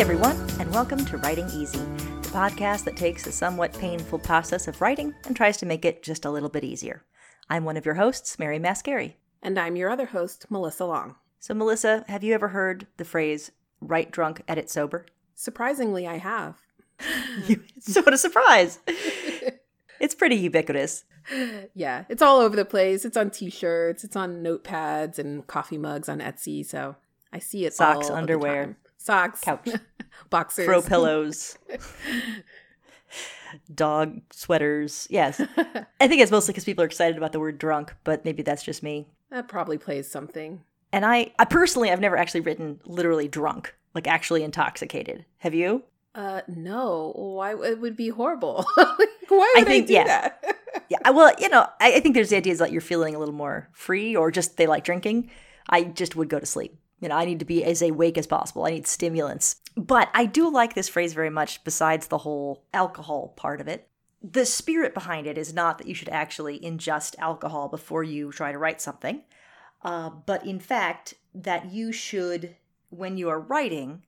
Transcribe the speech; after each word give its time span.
everyone, 0.00 0.48
and 0.58 0.72
welcome 0.72 1.04
to 1.04 1.18
Writing 1.18 1.44
Easy, 1.50 1.76
the 1.76 2.30
podcast 2.32 2.84
that 2.84 2.96
takes 2.96 3.22
the 3.22 3.30
somewhat 3.30 3.78
painful 3.78 4.18
process 4.18 4.66
of 4.66 4.80
writing 4.80 5.14
and 5.26 5.36
tries 5.36 5.58
to 5.58 5.66
make 5.66 5.84
it 5.84 6.02
just 6.02 6.24
a 6.24 6.30
little 6.30 6.48
bit 6.48 6.64
easier. 6.64 7.04
I'm 7.50 7.66
one 7.66 7.76
of 7.76 7.84
your 7.84 7.96
hosts, 7.96 8.38
Mary 8.38 8.58
Mascari. 8.58 9.16
And 9.42 9.58
I'm 9.58 9.76
your 9.76 9.90
other 9.90 10.06
host, 10.06 10.46
Melissa 10.48 10.86
Long. 10.86 11.16
So, 11.38 11.52
Melissa, 11.52 12.06
have 12.08 12.24
you 12.24 12.32
ever 12.32 12.48
heard 12.48 12.86
the 12.96 13.04
phrase 13.04 13.52
write 13.82 14.10
drunk, 14.10 14.40
edit 14.48 14.70
sober? 14.70 15.04
Surprisingly, 15.34 16.06
I 16.06 16.16
have. 16.16 16.56
so, 17.80 18.00
what 18.00 18.14
a 18.14 18.18
surprise! 18.18 18.78
it's 20.00 20.14
pretty 20.14 20.36
ubiquitous. 20.36 21.04
Yeah, 21.74 22.04
it's 22.08 22.22
all 22.22 22.40
over 22.40 22.56
the 22.56 22.64
place. 22.64 23.04
It's 23.04 23.18
on 23.18 23.28
t 23.28 23.50
shirts, 23.50 24.02
it's 24.02 24.16
on 24.16 24.42
notepads 24.42 25.18
and 25.18 25.46
coffee 25.46 25.76
mugs 25.76 26.08
on 26.08 26.20
Etsy. 26.20 26.64
So, 26.64 26.96
I 27.34 27.38
see 27.38 27.66
it 27.66 27.74
Socks, 27.74 27.96
all 27.96 28.00
of 28.00 28.08
the 28.08 28.14
underwear. 28.14 28.78
Socks, 29.00 29.40
Couch. 29.40 29.68
boxers, 30.30 30.66
Throw 30.66 30.82
pillows, 30.92 31.58
dog 33.74 34.20
sweaters. 34.30 35.06
Yes. 35.10 35.40
I 36.00 36.08
think 36.08 36.20
it's 36.22 36.30
mostly 36.30 36.52
because 36.52 36.64
people 36.64 36.82
are 36.82 36.86
excited 36.86 37.16
about 37.16 37.32
the 37.32 37.40
word 37.40 37.58
drunk, 37.58 37.94
but 38.04 38.24
maybe 38.24 38.42
that's 38.42 38.62
just 38.62 38.82
me. 38.82 39.08
That 39.30 39.48
probably 39.48 39.78
plays 39.78 40.10
something. 40.10 40.62
And 40.92 41.04
I, 41.04 41.32
I 41.38 41.44
personally, 41.44 41.90
I've 41.90 42.00
never 42.00 42.16
actually 42.16 42.40
written 42.40 42.80
literally 42.84 43.28
drunk, 43.28 43.74
like 43.94 44.06
actually 44.06 44.42
intoxicated. 44.42 45.24
Have 45.38 45.54
you? 45.54 45.84
Uh, 46.14 46.40
no. 46.48 47.12
Why 47.14 47.52
it 47.52 47.80
would 47.80 47.96
be 47.96 48.08
horrible? 48.08 48.66
Why 48.76 48.96
would 49.28 49.62
I, 49.62 49.64
think- 49.64 49.86
do 49.86 49.92
yeah. 49.94 50.04
that? 50.04 50.56
Yeah. 50.88 51.10
Well, 51.10 51.32
you 51.38 51.48
know, 51.48 51.66
I, 51.80 51.94
I 51.94 52.00
think 52.00 52.14
there's 52.14 52.30
the 52.30 52.36
ideas 52.36 52.58
that 52.58 52.72
you're 52.72 52.80
feeling 52.80 53.14
a 53.14 53.18
little 53.18 53.34
more 53.34 53.68
free 53.72 54.16
or 54.16 54.30
just 54.32 54.56
they 54.56 54.66
like 54.66 54.82
drinking. 54.84 55.30
I 55.68 55.84
just 55.84 56.16
would 56.16 56.28
go 56.28 56.40
to 56.40 56.46
sleep. 56.46 56.76
You 57.00 57.08
know, 57.08 57.16
I 57.16 57.24
need 57.24 57.38
to 57.38 57.44
be 57.44 57.64
as 57.64 57.82
awake 57.82 58.18
as 58.18 58.26
possible. 58.26 58.64
I 58.64 58.70
need 58.70 58.86
stimulants. 58.86 59.56
But 59.76 60.10
I 60.12 60.26
do 60.26 60.50
like 60.50 60.74
this 60.74 60.88
phrase 60.88 61.14
very 61.14 61.30
much, 61.30 61.64
besides 61.64 62.06
the 62.06 62.18
whole 62.18 62.64
alcohol 62.74 63.32
part 63.36 63.60
of 63.60 63.68
it. 63.68 63.88
The 64.22 64.44
spirit 64.44 64.92
behind 64.92 65.26
it 65.26 65.38
is 65.38 65.54
not 65.54 65.78
that 65.78 65.86
you 65.86 65.94
should 65.94 66.10
actually 66.10 66.60
ingest 66.60 67.18
alcohol 67.18 67.68
before 67.68 68.04
you 68.04 68.30
try 68.30 68.52
to 68.52 68.58
write 68.58 68.82
something, 68.82 69.22
uh, 69.82 70.10
but 70.10 70.44
in 70.44 70.60
fact, 70.60 71.14
that 71.34 71.72
you 71.72 71.90
should, 71.90 72.54
when 72.90 73.16
you 73.16 73.30
are 73.30 73.40
writing, 73.40 74.02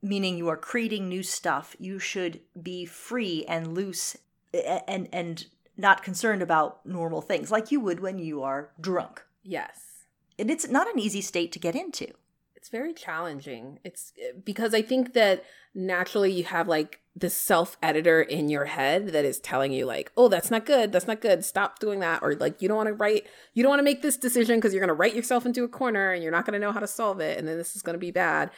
meaning 0.00 0.38
you 0.38 0.48
are 0.48 0.56
creating 0.56 1.08
new 1.08 1.22
stuff, 1.22 1.76
you 1.78 1.98
should 1.98 2.40
be 2.60 2.86
free 2.86 3.44
and 3.46 3.74
loose 3.74 4.16
and 4.52 5.08
and 5.12 5.46
not 5.76 6.02
concerned 6.02 6.40
about 6.40 6.86
normal 6.86 7.20
things 7.20 7.50
like 7.50 7.72
you 7.72 7.80
would 7.80 8.00
when 8.00 8.18
you 8.18 8.42
are 8.42 8.70
drunk. 8.80 9.22
yes. 9.42 9.93
And 10.38 10.50
it's 10.50 10.68
not 10.68 10.92
an 10.92 10.98
easy 10.98 11.20
state 11.20 11.52
to 11.52 11.58
get 11.58 11.74
into. 11.74 12.08
It's 12.56 12.70
very 12.70 12.94
challenging. 12.94 13.78
It's 13.84 14.12
because 14.42 14.72
I 14.72 14.80
think 14.80 15.12
that 15.12 15.44
naturally 15.74 16.32
you 16.32 16.44
have 16.44 16.66
like 16.66 17.00
this 17.14 17.34
self 17.34 17.76
editor 17.82 18.22
in 18.22 18.48
your 18.48 18.64
head 18.64 19.08
that 19.08 19.24
is 19.24 19.38
telling 19.38 19.70
you 19.70 19.84
like, 19.84 20.10
"Oh, 20.16 20.28
that's 20.28 20.50
not 20.50 20.64
good. 20.64 20.90
That's 20.90 21.06
not 21.06 21.20
good. 21.20 21.44
Stop 21.44 21.78
doing 21.78 22.00
that." 22.00 22.22
Or 22.22 22.34
like 22.34 22.62
you 22.62 22.68
don't 22.68 22.78
want 22.78 22.88
to 22.88 22.94
write, 22.94 23.26
you 23.52 23.62
don't 23.62 23.70
want 23.70 23.80
to 23.80 23.84
make 23.84 24.00
this 24.00 24.16
decision 24.16 24.56
because 24.56 24.72
you're 24.72 24.80
going 24.80 24.88
to 24.88 24.94
write 24.94 25.14
yourself 25.14 25.44
into 25.44 25.62
a 25.62 25.68
corner 25.68 26.12
and 26.12 26.22
you're 26.22 26.32
not 26.32 26.46
going 26.46 26.58
to 26.58 26.66
know 26.66 26.72
how 26.72 26.80
to 26.80 26.86
solve 26.86 27.20
it 27.20 27.38
and 27.38 27.46
then 27.46 27.58
this 27.58 27.76
is 27.76 27.82
going 27.82 27.94
to 27.94 28.00
be 28.00 28.10
bad. 28.10 28.50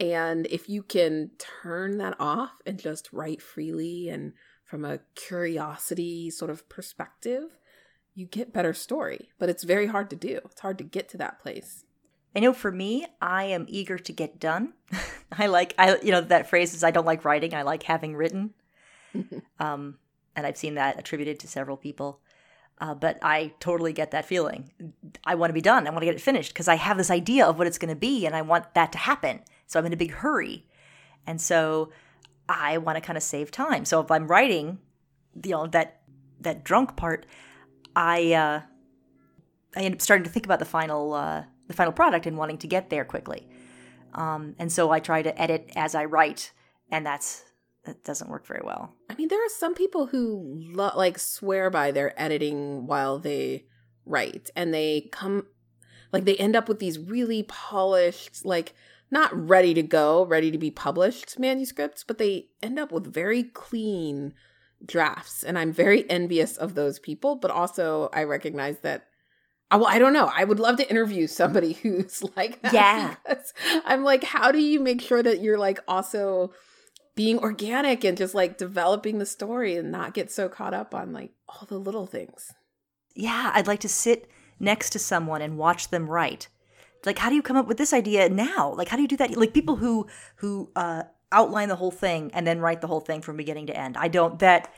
And 0.00 0.46
if 0.46 0.68
you 0.68 0.82
can 0.82 1.30
turn 1.38 1.98
that 1.98 2.16
off 2.18 2.60
and 2.66 2.80
just 2.80 3.12
write 3.12 3.40
freely 3.40 4.08
and 4.08 4.32
from 4.64 4.84
a 4.84 4.98
curiosity 5.14 6.30
sort 6.30 6.50
of 6.50 6.68
perspective, 6.68 7.58
you 8.14 8.26
get 8.26 8.52
better 8.52 8.72
story. 8.72 9.30
But 9.38 9.48
it's 9.48 9.64
very 9.64 9.86
hard 9.86 10.10
to 10.10 10.16
do. 10.16 10.40
It's 10.44 10.60
hard 10.60 10.78
to 10.78 10.84
get 10.84 11.08
to 11.10 11.16
that 11.18 11.40
place. 11.40 11.84
I 12.34 12.40
know 12.40 12.52
for 12.52 12.72
me, 12.72 13.06
I 13.20 13.44
am 13.44 13.66
eager 13.68 13.98
to 13.98 14.12
get 14.12 14.40
done. 14.40 14.72
I 15.32 15.46
like 15.46 15.74
I 15.78 15.98
you 16.02 16.10
know 16.10 16.20
that 16.20 16.48
phrase 16.48 16.74
is 16.74 16.84
I 16.84 16.90
don't 16.90 17.06
like 17.06 17.24
writing, 17.24 17.54
I 17.54 17.62
like 17.62 17.84
having 17.84 18.16
written. 18.16 18.54
um 19.60 19.98
and 20.34 20.46
I've 20.46 20.56
seen 20.56 20.74
that 20.76 20.98
attributed 20.98 21.38
to 21.40 21.48
several 21.48 21.76
people. 21.76 22.20
Uh, 22.80 22.94
but 22.94 23.18
I 23.22 23.52
totally 23.60 23.92
get 23.92 24.10
that 24.10 24.24
feeling. 24.24 24.72
I 25.24 25.34
want 25.36 25.50
to 25.50 25.54
be 25.54 25.60
done. 25.60 25.86
I 25.86 25.90
want 25.90 26.00
to 26.00 26.06
get 26.06 26.16
it 26.16 26.20
finished 26.20 26.52
because 26.52 26.68
I 26.68 26.74
have 26.74 26.96
this 26.96 27.10
idea 27.10 27.46
of 27.46 27.58
what 27.58 27.66
it's 27.66 27.78
going 27.78 27.94
to 27.94 28.00
be 28.00 28.26
and 28.26 28.34
I 28.34 28.42
want 28.42 28.74
that 28.74 28.92
to 28.92 28.98
happen. 28.98 29.40
So 29.66 29.78
I'm 29.78 29.86
in 29.86 29.92
a 29.92 29.96
big 29.96 30.10
hurry. 30.10 30.66
And 31.26 31.40
so 31.40 31.90
I 32.48 32.78
want 32.78 32.96
to 32.96 33.00
kind 33.00 33.16
of 33.16 33.22
save 33.22 33.50
time. 33.50 33.84
So 33.84 34.00
if 34.00 34.10
I'm 34.10 34.26
writing, 34.26 34.78
you 35.44 35.52
know, 35.52 35.66
that 35.68 36.00
that 36.40 36.64
drunk 36.64 36.96
part, 36.96 37.24
I 37.94 38.32
uh 38.32 38.60
I 39.74 39.80
end 39.80 39.94
up 39.94 40.00
starting 40.02 40.24
to 40.24 40.30
think 40.30 40.46
about 40.46 40.58
the 40.58 40.64
final 40.64 41.14
uh 41.14 41.44
the 41.68 41.74
final 41.74 41.92
product 41.92 42.26
and 42.26 42.36
wanting 42.36 42.58
to 42.58 42.66
get 42.66 42.90
there 42.90 43.04
quickly. 43.04 43.48
Um, 44.14 44.54
and 44.58 44.70
so 44.70 44.90
I 44.90 45.00
try 45.00 45.22
to 45.22 45.40
edit 45.40 45.72
as 45.74 45.94
I 45.94 46.04
write, 46.04 46.52
and 46.90 47.06
that's 47.06 47.44
that 47.84 48.04
doesn't 48.04 48.30
work 48.30 48.46
very 48.46 48.60
well. 48.62 48.94
I 49.10 49.14
mean, 49.14 49.28
there 49.28 49.44
are 49.44 49.48
some 49.48 49.74
people 49.74 50.06
who 50.06 50.62
lo- 50.72 50.92
like 50.94 51.18
swear 51.18 51.70
by 51.70 51.90
their 51.90 52.20
editing 52.20 52.86
while 52.86 53.18
they 53.18 53.64
write, 54.04 54.50
and 54.54 54.72
they 54.72 55.08
come 55.12 55.46
like 56.12 56.24
they 56.24 56.36
end 56.36 56.54
up 56.54 56.68
with 56.68 56.78
these 56.78 56.98
really 56.98 57.42
polished, 57.44 58.44
like 58.44 58.74
not 59.10 59.32
ready 59.34 59.74
to 59.74 59.82
go, 59.82 60.24
ready 60.24 60.50
to 60.50 60.58
be 60.58 60.70
published 60.70 61.38
manuscripts, 61.38 62.04
but 62.04 62.18
they 62.18 62.48
end 62.62 62.78
up 62.78 62.92
with 62.92 63.12
very 63.12 63.42
clean 63.42 64.34
drafts. 64.84 65.42
And 65.42 65.58
I'm 65.58 65.72
very 65.72 66.08
envious 66.10 66.56
of 66.56 66.74
those 66.74 66.98
people, 66.98 67.36
but 67.36 67.50
also 67.50 68.08
I 68.12 68.24
recognize 68.24 68.78
that. 68.80 69.06
uh, 69.70 69.78
Well, 69.80 69.88
I 69.88 69.98
don't 69.98 70.12
know. 70.12 70.30
I 70.34 70.44
would 70.44 70.60
love 70.60 70.76
to 70.78 70.88
interview 70.90 71.26
somebody 71.26 71.72
who's 71.82 72.22
like. 72.36 72.58
Yeah. 72.72 73.14
I'm 73.84 74.04
like, 74.04 74.24
how 74.24 74.52
do 74.52 74.58
you 74.58 74.80
make 74.80 75.00
sure 75.00 75.22
that 75.22 75.40
you're 75.40 75.58
like 75.58 75.80
also 75.88 76.52
being 77.14 77.38
organic 77.40 78.04
and 78.04 78.16
just 78.16 78.34
like 78.34 78.56
developing 78.56 79.18
the 79.18 79.26
story 79.26 79.76
and 79.76 79.92
not 79.92 80.14
get 80.14 80.30
so 80.30 80.48
caught 80.48 80.72
up 80.74 80.94
on 80.94 81.12
like 81.12 81.30
all 81.46 81.66
the 81.68 81.78
little 81.78 82.06
things. 82.06 82.52
Yeah, 83.14 83.50
I'd 83.54 83.66
like 83.66 83.80
to 83.80 83.88
sit 83.88 84.30
next 84.58 84.90
to 84.90 84.98
someone 84.98 85.42
and 85.42 85.58
watch 85.58 85.88
them 85.90 86.08
write. 86.08 86.48
Like, 87.04 87.18
how 87.18 87.28
do 87.28 87.34
you 87.34 87.42
come 87.42 87.56
up 87.58 87.66
with 87.66 87.76
this 87.76 87.92
idea 87.92 88.28
now? 88.30 88.72
Like, 88.74 88.88
how 88.88 88.96
do 88.96 89.02
you 89.02 89.08
do 89.08 89.18
that? 89.18 89.36
Like 89.36 89.52
people 89.52 89.76
who 89.76 90.06
who 90.36 90.70
uh, 90.74 91.02
outline 91.32 91.68
the 91.68 91.76
whole 91.76 91.90
thing 91.90 92.30
and 92.34 92.46
then 92.46 92.60
write 92.60 92.80
the 92.80 92.86
whole 92.86 93.00
thing 93.00 93.22
from 93.22 93.36
beginning 93.36 93.66
to 93.66 93.76
end. 93.76 93.96
I 93.96 94.08
don't 94.08 94.38
that 94.38 94.72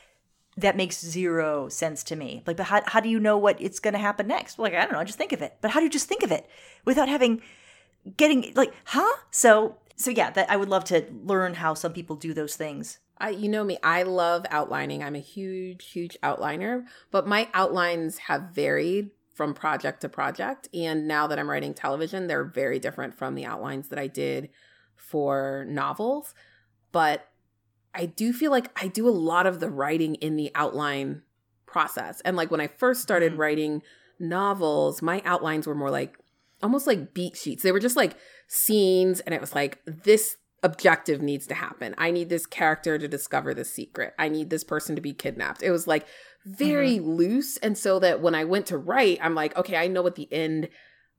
that 0.57 0.77
makes 0.77 1.01
zero 1.01 1.69
sense 1.69 2.05
to 2.05 2.17
me. 2.17 2.43
Like, 2.47 2.57
but 2.57 2.67
how 2.67 2.83
how 2.87 3.01
do 3.01 3.09
you 3.09 3.21
know 3.21 3.37
what 3.37 3.61
it's 3.61 3.81
going 3.81 3.95
to 3.95 4.01
happen 4.01 4.27
next? 4.27 4.59
Like, 4.59 4.75
I 4.75 4.83
don't 4.83 4.93
know. 4.93 5.05
Just 5.05 5.19
think 5.19 5.33
of 5.33 5.43
it. 5.43 5.57
But 5.61 5.73
how 5.73 5.81
do 5.81 5.85
you 5.85 5.91
just 5.91 6.09
think 6.09 6.23
of 6.23 6.33
it 6.33 6.49
without 6.85 7.09
having 7.09 7.43
getting 8.17 8.53
like, 8.55 8.73
huh? 8.85 9.17
So 9.31 9.77
so 9.97 10.11
yeah, 10.11 10.31
that 10.31 10.51
I 10.51 10.57
would 10.57 10.69
love 10.69 10.85
to 10.85 11.05
learn 11.25 11.55
how 11.55 11.75
some 11.75 11.93
people 11.93 12.17
do 12.17 12.33
those 12.33 12.57
things. 12.57 12.99
I 13.19 13.31
you 13.31 13.49
know 13.49 13.65
me, 13.65 13.79
I 13.83 14.03
love 14.03 14.47
outlining. 14.51 15.03
I'm 15.03 15.17
a 15.17 15.21
huge 15.21 15.91
huge 15.91 16.17
outliner, 16.23 16.85
but 17.11 17.27
my 17.27 17.49
outlines 17.55 18.19
have 18.19 18.51
varied 18.55 19.11
from 19.35 19.53
project 19.53 20.01
to 20.01 20.09
project 20.09 20.69
and 20.73 21.09
now 21.09 21.27
that 21.27 21.41
I'm 21.41 21.51
writing 21.51 21.75
television, 21.75 22.29
they're 22.29 22.45
very 22.45 22.79
different 22.79 23.15
from 23.15 23.35
the 23.35 23.45
outlines 23.45 23.89
that 23.89 23.99
I 23.99 24.07
did 24.07 24.51
for 24.97 25.65
novels. 25.69 26.35
But 26.93 27.29
I 27.95 28.07
do 28.07 28.33
feel 28.33 28.51
like 28.51 28.71
I 28.83 28.89
do 28.89 29.09
a 29.09 29.11
lot 29.11 29.47
of 29.47 29.61
the 29.61 29.71
writing 29.71 30.17
in 30.17 30.37
the 30.37 30.51
outline 30.55 31.23
process. 31.67 32.21
And 32.23 32.37
like 32.37 32.51
when 32.51 32.61
I 32.61 32.67
first 32.67 33.03
started 33.03 33.35
Mhm. 33.35 33.39
writing 33.39 33.83
novels, 34.19 35.03
my 35.03 35.23
outlines 35.25 35.67
were 35.67 35.75
more 35.75 35.91
like 35.91 36.19
almost 36.63 36.87
like 36.87 37.15
beat 37.15 37.37
sheets. 37.37 37.63
They 37.63 37.73
were 37.73 37.81
just 37.81 37.97
like 37.97 38.17
scenes 38.47 39.21
and 39.21 39.35
it 39.35 39.41
was 39.41 39.55
like 39.55 39.79
this 39.87 40.37
objective 40.63 41.21
needs 41.21 41.47
to 41.49 41.55
happen. 41.55 41.95
I 41.99 42.11
need 42.11 42.31
this 42.31 42.47
character 42.47 42.97
to 42.99 43.07
discover 43.07 43.53
the 43.53 43.65
secret. 43.65 44.15
I 44.19 44.29
need 44.29 44.49
this 44.51 44.65
person 44.65 44.97
to 44.97 45.03
be 45.03 45.13
kidnapped. 45.13 45.63
It 45.63 45.71
was 45.71 45.87
like 45.87 46.07
very 46.47 47.01
loose 47.01 47.59
and 47.59 47.77
so 47.77 47.99
that 47.99 48.21
when 48.23 48.35
I 48.35 48.45
went 48.45 48.67
to 48.67 48.79
write, 48.79 49.19
I'm 49.21 49.35
like, 49.35 49.57
okay, 49.57 49.77
I 49.77 49.89
know 49.89 50.03
what 50.03 50.15
the 50.15 50.33
end 50.33 50.69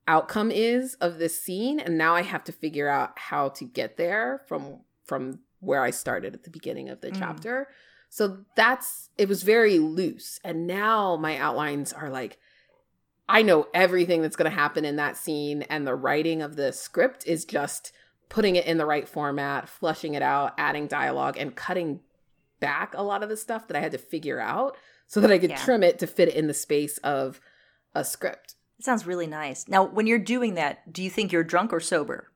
outcome 0.07 0.51
is 0.51 0.93
of 0.95 1.17
this 1.17 1.41
scene 1.41 1.79
and 1.79 1.97
now 1.97 2.13
I 2.15 2.21
have 2.21 2.43
to 2.45 2.51
figure 2.51 2.87
out 2.87 3.17
how 3.17 3.49
to 3.49 3.65
get 3.65 3.97
there 3.97 4.41
from 4.47 4.81
from 5.03 5.39
where 5.59 5.81
I 5.81 5.89
started 5.91 6.33
at 6.35 6.43
the 6.43 6.49
beginning 6.49 6.89
of 6.89 7.01
the 7.01 7.11
Mm. 7.11 7.17
chapter. 7.19 7.67
So 8.09 8.45
that's 8.55 9.09
it 9.17 9.27
was 9.27 9.43
very 9.43 9.79
loose 9.79 10.39
and 10.43 10.67
now 10.67 11.15
my 11.15 11.37
outlines 11.37 11.91
are 11.93 12.09
like 12.09 12.37
I 13.27 13.41
know 13.41 13.67
everything 13.73 14.21
that's 14.21 14.35
going 14.35 14.49
to 14.51 14.55
happen 14.55 14.85
in 14.85 14.97
that 14.97 15.17
scene, 15.17 15.63
and 15.63 15.87
the 15.87 15.95
writing 15.95 16.43
of 16.43 16.57
the 16.57 16.71
script 16.71 17.25
is 17.25 17.43
just 17.43 17.91
putting 18.29 18.55
it 18.55 18.67
in 18.67 18.77
the 18.77 18.85
right 18.85 19.07
format, 19.09 19.67
flushing 19.67 20.13
it 20.13 20.21
out, 20.21 20.53
adding 20.59 20.85
dialogue, 20.85 21.35
and 21.35 21.55
cutting 21.55 22.01
back 22.59 22.93
a 22.93 23.01
lot 23.01 23.23
of 23.23 23.29
the 23.29 23.35
stuff 23.35 23.67
that 23.67 23.75
I 23.75 23.79
had 23.79 23.93
to 23.93 23.97
figure 23.97 24.39
out 24.39 24.77
so 25.07 25.19
that 25.21 25.31
I 25.31 25.39
could 25.39 25.49
Yeah. 25.49 25.55
trim 25.57 25.81
it 25.81 25.97
to 25.99 26.07
fit 26.07 26.27
it 26.27 26.35
in 26.35 26.45
the 26.45 26.53
space 26.53 26.99
of 26.99 27.41
a 27.95 28.05
script. 28.05 28.53
It 28.77 28.85
sounds 28.85 29.07
really 29.07 29.27
nice. 29.27 29.67
Now, 29.67 29.85
when 29.85 30.05
you're 30.07 30.19
doing 30.19 30.55
that, 30.55 30.91
do 30.91 31.01
you 31.01 31.09
think 31.09 31.31
you're 31.31 31.43
drunk 31.43 31.71
or 31.71 31.79
sober? 31.79 32.31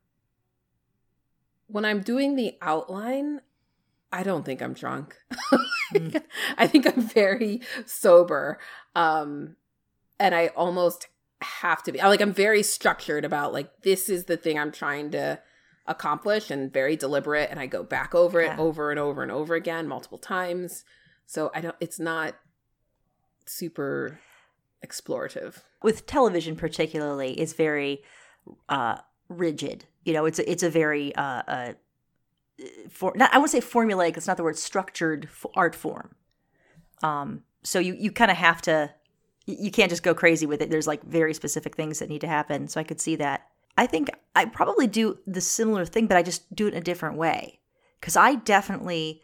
When 1.67 1.85
I'm 1.85 2.01
doing 2.01 2.35
the 2.35 2.55
outline, 2.61 3.41
I 4.11 4.23
don't 4.23 4.43
think 4.45 4.61
I'm 4.61 4.73
drunk. 4.73 5.15
Mm. 5.93 6.23
I 6.57 6.65
think 6.67 6.87
I'm 6.87 7.01
very 7.01 7.61
sober. 7.85 8.57
Um 8.95 9.55
and 10.19 10.33
I 10.35 10.47
almost 10.47 11.07
have 11.41 11.83
to 11.83 11.91
be. 11.91 12.01
I 12.01 12.07
like 12.07 12.21
I'm 12.21 12.33
very 12.33 12.63
structured 12.63 13.23
about 13.23 13.53
like 13.53 13.69
this 13.83 14.09
is 14.09 14.25
the 14.25 14.37
thing 14.37 14.57
I'm 14.57 14.71
trying 14.71 15.11
to 15.11 15.39
accomplish 15.85 16.49
and 16.51 16.71
very 16.73 16.95
deliberate 16.95 17.49
and 17.51 17.59
I 17.59 17.65
go 17.67 17.83
back 17.83 18.13
over 18.15 18.39
it 18.41 18.45
Yeah. 18.47 18.57
over 18.59 18.91
and 18.91 18.99
over 18.99 19.21
and 19.23 19.31
over 19.31 19.55
again 19.55 19.87
multiple 19.87 20.17
times. 20.17 20.83
So 21.27 21.51
I 21.53 21.61
don't 21.61 21.75
it's 21.79 21.99
not 21.99 22.35
super 23.45 24.19
explorative. 24.85 25.61
with 25.83 26.05
television 26.05 26.55
particularly 26.55 27.39
is 27.39 27.53
very 27.53 28.01
uh 28.69 28.97
rigid. 29.27 29.85
You 30.05 30.13
know 30.13 30.25
it's 30.25 30.39
a, 30.39 30.49
it's 30.49 30.63
a 30.63 30.69
very 30.69 31.13
uh, 31.15 31.43
uh 31.47 31.73
for 32.89 33.13
not 33.15 33.33
i 33.33 33.37
would 33.37 33.49
say 33.49 33.61
formulaic 33.61 34.17
it's 34.17 34.27
not 34.27 34.37
the 34.37 34.43
word 34.43 34.57
structured 34.57 35.29
art 35.55 35.75
form. 35.75 36.15
Um 37.03 37.43
so 37.63 37.79
you 37.79 37.93
you 37.93 38.11
kind 38.11 38.31
of 38.31 38.37
have 38.37 38.61
to 38.63 38.91
you 39.45 39.71
can't 39.71 39.89
just 39.89 40.03
go 40.03 40.13
crazy 40.13 40.45
with 40.45 40.61
it. 40.61 40.69
There's 40.69 40.87
like 40.87 41.03
very 41.03 41.33
specific 41.33 41.75
things 41.75 41.99
that 41.99 42.09
need 42.09 42.21
to 42.21 42.27
happen. 42.27 42.67
So 42.67 42.79
i 42.79 42.83
could 42.83 43.01
see 43.01 43.15
that. 43.17 43.47
I 43.77 43.85
think 43.85 44.09
i 44.35 44.45
probably 44.45 44.87
do 44.87 45.19
the 45.27 45.41
similar 45.41 45.85
thing 45.85 46.07
but 46.07 46.17
i 46.17 46.23
just 46.23 46.53
do 46.55 46.67
it 46.67 46.73
in 46.73 46.79
a 46.79 46.83
different 46.83 47.17
way. 47.17 47.59
Because 47.99 48.15
i 48.15 48.35
definitely 48.35 49.21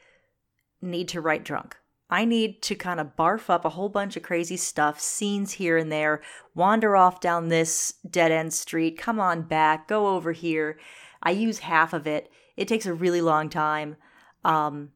need 0.82 1.08
to 1.10 1.22
write 1.22 1.44
drunk 1.44 1.78
I 2.10 2.24
need 2.26 2.62
to 2.64 2.76
kind 2.76 3.00
of 3.00 3.16
barf 3.16 3.50
up 3.50 3.66
a 3.66 3.70
whole 3.70 3.90
bunch 3.90 4.16
of 4.16 4.24
crazy 4.24 4.58
stuff, 4.58 5.00
scenes 5.00 5.54
here 5.54 5.78
and 5.78 5.92
there, 5.92 6.22
wander 6.54 6.96
off 6.96 7.20
down 7.20 7.50
this 7.50 7.96
dead 8.10 8.32
end 8.32 8.54
street, 8.54 8.98
come 8.98 9.20
on 9.20 9.42
back, 9.42 9.88
go 9.88 10.08
over 10.08 10.32
here. 10.32 10.78
I 11.24 11.32
use 11.32 11.60
half 11.60 11.94
of 11.94 12.06
it. 12.06 12.32
It 12.56 12.68
takes 12.68 12.86
a 12.86 12.94
really 12.94 13.22
long 13.22 13.50
time. 13.50 13.96
Um, 14.44 14.92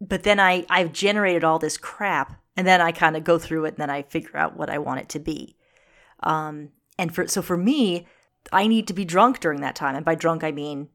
but 0.00 0.24
then 0.24 0.38
I, 0.38 0.66
I've 0.68 0.92
generated 0.92 1.42
all 1.44 1.58
this 1.58 1.78
crap, 1.78 2.38
and 2.56 2.66
then 2.66 2.80
I 2.80 2.92
kind 2.92 3.16
of 3.16 3.24
go 3.24 3.38
through 3.38 3.64
it 3.64 3.74
and 3.74 3.78
then 3.78 3.90
I 3.90 4.02
figure 4.02 4.36
out 4.36 4.56
what 4.56 4.68
I 4.68 4.78
want 4.78 5.00
it 5.00 5.08
to 5.10 5.18
be. 5.18 5.56
Um, 6.20 6.70
and 6.98 7.14
for 7.14 7.26
so 7.26 7.40
for 7.40 7.56
me, 7.56 8.06
I 8.52 8.66
need 8.66 8.86
to 8.88 8.94
be 8.94 9.04
drunk 9.04 9.40
during 9.40 9.62
that 9.62 9.74
time. 9.74 9.96
And 9.96 10.04
by 10.04 10.14
drunk, 10.14 10.44
I 10.44 10.52
mean 10.52 10.88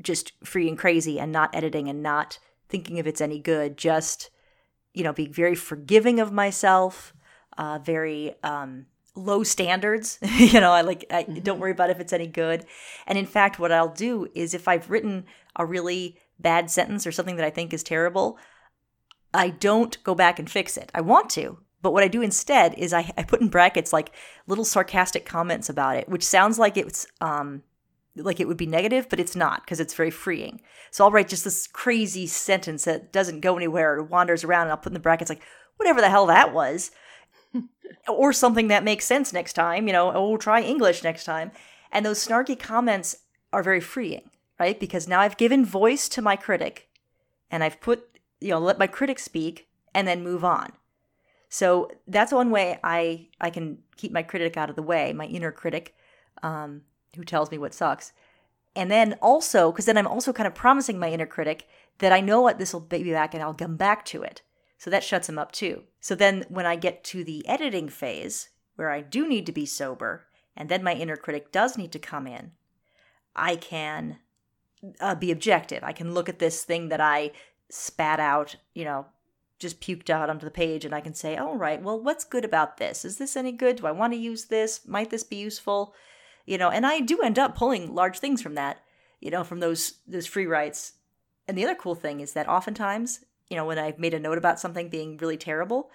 just 0.00 0.32
free 0.44 0.68
and 0.68 0.78
crazy 0.78 1.20
and 1.20 1.30
not 1.30 1.54
editing 1.54 1.88
and 1.88 2.02
not 2.02 2.38
thinking 2.68 2.96
if 2.96 3.06
it's 3.06 3.20
any 3.20 3.38
good, 3.38 3.76
just 3.76 4.30
you 4.94 5.04
know, 5.04 5.12
be 5.12 5.26
very 5.26 5.54
forgiving 5.54 6.20
of 6.20 6.32
myself, 6.32 7.14
uh, 7.58 7.78
very 7.82 8.34
um, 8.42 8.86
low 9.14 9.42
standards. 9.42 10.18
you 10.22 10.60
know, 10.60 10.72
I 10.72 10.82
like 10.82 11.04
I 11.10 11.22
don't 11.22 11.60
worry 11.60 11.72
about 11.72 11.90
if 11.90 12.00
it's 12.00 12.12
any 12.12 12.26
good. 12.26 12.66
And 13.06 13.18
in 13.18 13.26
fact, 13.26 13.58
what 13.58 13.72
I'll 13.72 13.92
do 13.92 14.28
is 14.34 14.54
if 14.54 14.68
I've 14.68 14.90
written 14.90 15.24
a 15.56 15.66
really 15.66 16.18
bad 16.38 16.70
sentence 16.70 17.06
or 17.06 17.12
something 17.12 17.36
that 17.36 17.46
I 17.46 17.50
think 17.50 17.72
is 17.72 17.82
terrible, 17.82 18.38
I 19.32 19.50
don't 19.50 20.02
go 20.04 20.14
back 20.14 20.38
and 20.38 20.50
fix 20.50 20.76
it. 20.76 20.90
I 20.94 21.00
want 21.00 21.30
to, 21.30 21.58
but 21.80 21.92
what 21.92 22.04
I 22.04 22.08
do 22.08 22.22
instead 22.22 22.74
is 22.74 22.92
I, 22.92 23.12
I 23.16 23.22
put 23.22 23.40
in 23.40 23.48
brackets 23.48 23.92
like 23.92 24.12
little 24.46 24.64
sarcastic 24.64 25.24
comments 25.24 25.68
about 25.68 25.96
it, 25.96 26.08
which 26.08 26.24
sounds 26.24 26.58
like 26.58 26.76
it's 26.76 27.06
um, 27.20 27.62
like 28.16 28.40
it 28.40 28.48
would 28.48 28.56
be 28.56 28.66
negative, 28.66 29.08
but 29.08 29.20
it's 29.20 29.36
not 29.36 29.64
because 29.64 29.80
it's 29.80 29.94
very 29.94 30.10
freeing. 30.10 30.60
So 30.90 31.04
I'll 31.04 31.10
write 31.10 31.28
just 31.28 31.44
this 31.44 31.66
crazy 31.66 32.26
sentence 32.26 32.84
that 32.84 33.12
doesn't 33.12 33.40
go 33.40 33.56
anywhere 33.56 33.94
or 33.94 34.02
wanders 34.02 34.44
around, 34.44 34.62
and 34.62 34.70
I'll 34.70 34.76
put 34.76 34.90
in 34.90 34.94
the 34.94 35.00
brackets 35.00 35.30
like 35.30 35.42
whatever 35.76 36.00
the 36.00 36.10
hell 36.10 36.26
that 36.26 36.52
was, 36.52 36.90
or 38.08 38.32
something 38.32 38.68
that 38.68 38.84
makes 38.84 39.04
sense 39.04 39.32
next 39.32 39.54
time. 39.54 39.86
You 39.86 39.92
know, 39.92 40.12
oh, 40.12 40.28
we'll 40.28 40.38
try 40.38 40.60
English 40.60 41.02
next 41.02 41.24
time. 41.24 41.52
And 41.90 42.04
those 42.04 42.26
snarky 42.26 42.58
comments 42.58 43.16
are 43.52 43.62
very 43.62 43.80
freeing, 43.80 44.30
right? 44.58 44.78
Because 44.78 45.08
now 45.08 45.20
I've 45.20 45.36
given 45.36 45.64
voice 45.64 46.08
to 46.10 46.22
my 46.22 46.36
critic, 46.36 46.88
and 47.50 47.64
I've 47.64 47.80
put 47.80 48.08
you 48.40 48.50
know 48.50 48.58
let 48.58 48.78
my 48.78 48.86
critic 48.86 49.18
speak, 49.18 49.68
and 49.94 50.06
then 50.06 50.22
move 50.22 50.44
on. 50.44 50.72
So 51.48 51.90
that's 52.06 52.32
one 52.32 52.50
way 52.50 52.78
I 52.84 53.28
I 53.40 53.50
can 53.50 53.78
keep 53.96 54.12
my 54.12 54.22
critic 54.22 54.56
out 54.56 54.70
of 54.70 54.76
the 54.76 54.82
way, 54.82 55.12
my 55.12 55.26
inner 55.26 55.52
critic. 55.52 55.94
Um, 56.42 56.82
who 57.16 57.24
tells 57.24 57.50
me 57.50 57.58
what 57.58 57.74
sucks. 57.74 58.12
And 58.74 58.90
then 58.90 59.18
also, 59.20 59.70
because 59.70 59.84
then 59.84 59.98
I'm 59.98 60.06
also 60.06 60.32
kind 60.32 60.46
of 60.46 60.54
promising 60.54 60.98
my 60.98 61.10
inner 61.10 61.26
critic 61.26 61.68
that 61.98 62.12
I 62.12 62.20
know 62.20 62.40
what 62.40 62.58
this 62.58 62.72
will 62.72 62.80
be 62.80 63.12
back 63.12 63.34
and 63.34 63.42
I'll 63.42 63.54
come 63.54 63.76
back 63.76 64.04
to 64.06 64.22
it. 64.22 64.42
So 64.78 64.90
that 64.90 65.04
shuts 65.04 65.28
him 65.28 65.38
up 65.38 65.52
too. 65.52 65.84
So 66.00 66.14
then 66.14 66.44
when 66.48 66.66
I 66.66 66.76
get 66.76 67.04
to 67.04 67.22
the 67.22 67.46
editing 67.46 67.88
phase, 67.88 68.48
where 68.76 68.90
I 68.90 69.00
do 69.00 69.28
need 69.28 69.46
to 69.46 69.52
be 69.52 69.66
sober, 69.66 70.26
and 70.56 70.68
then 70.68 70.82
my 70.82 70.94
inner 70.94 71.16
critic 71.16 71.52
does 71.52 71.78
need 71.78 71.92
to 71.92 71.98
come 71.98 72.26
in, 72.26 72.52
I 73.36 73.56
can 73.56 74.18
uh, 75.00 75.14
be 75.14 75.30
objective. 75.30 75.84
I 75.84 75.92
can 75.92 76.14
look 76.14 76.28
at 76.28 76.38
this 76.38 76.64
thing 76.64 76.88
that 76.88 77.00
I 77.00 77.32
spat 77.70 78.20
out, 78.20 78.56
you 78.74 78.84
know, 78.84 79.06
just 79.58 79.80
puked 79.80 80.10
out 80.10 80.28
onto 80.28 80.44
the 80.44 80.50
page, 80.50 80.84
and 80.84 80.94
I 80.94 81.00
can 81.00 81.14
say, 81.14 81.36
all 81.36 81.56
right, 81.56 81.80
well, 81.80 82.00
what's 82.00 82.24
good 82.24 82.44
about 82.44 82.78
this? 82.78 83.04
Is 83.04 83.18
this 83.18 83.36
any 83.36 83.52
good? 83.52 83.76
Do 83.76 83.86
I 83.86 83.92
want 83.92 84.12
to 84.12 84.18
use 84.18 84.46
this? 84.46 84.80
Might 84.88 85.10
this 85.10 85.22
be 85.22 85.36
useful? 85.36 85.94
You 86.46 86.58
know 86.58 86.70
and 86.70 86.84
i 86.86 87.00
do 87.00 87.20
end 87.22 87.38
up 87.38 87.56
pulling 87.56 87.94
large 87.94 88.18
things 88.18 88.40
from 88.42 88.54
that 88.54 88.78
you 89.20 89.30
know 89.30 89.44
from 89.44 89.60
those 89.60 89.94
those 90.06 90.26
free 90.26 90.46
writes 90.46 90.94
and 91.48 91.56
the 91.56 91.64
other 91.64 91.74
cool 91.74 91.94
thing 91.94 92.20
is 92.20 92.32
that 92.32 92.48
oftentimes 92.48 93.20
you 93.48 93.56
know 93.56 93.64
when 93.64 93.78
i've 93.78 93.98
made 93.98 94.14
a 94.14 94.20
note 94.20 94.38
about 94.38 94.60
something 94.60 94.88
being 94.88 95.16
really 95.18 95.36
terrible 95.36 95.90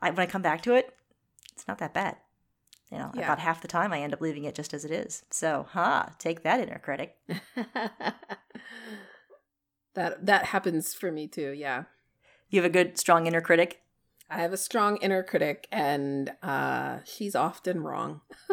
I, 0.00 0.10
when 0.10 0.20
i 0.20 0.26
come 0.26 0.42
back 0.42 0.62
to 0.62 0.74
it 0.74 0.94
it's 1.52 1.66
not 1.68 1.78
that 1.78 1.94
bad 1.94 2.16
you 2.90 2.98
know 2.98 3.10
Yeah. 3.14 3.22
about 3.24 3.38
half 3.40 3.60
the 3.62 3.68
time 3.68 3.92
i 3.92 4.00
end 4.00 4.12
up 4.12 4.20
leaving 4.20 4.44
it 4.44 4.54
just 4.54 4.74
as 4.74 4.84
it 4.84 4.90
is 4.90 5.22
so 5.30 5.66
huh 5.70 6.06
take 6.18 6.42
that 6.42 6.60
inner 6.60 6.78
critic 6.78 7.16
that 9.94 10.26
that 10.26 10.44
happens 10.46 10.92
for 10.94 11.10
me 11.10 11.26
too, 11.26 11.50
yeah. 11.52 11.84
you 12.50 12.60
have 12.60 12.68
a 12.70 12.72
good 12.72 12.98
strong 12.98 13.26
inner 13.26 13.40
critic 13.40 13.80
I 14.28 14.38
have 14.38 14.52
a 14.52 14.56
strong 14.56 14.96
inner 14.98 15.22
critic 15.22 15.68
and 15.70 16.32
uh 16.42 16.98
she's 17.04 17.34
often 17.36 17.80
wrong. 17.82 18.20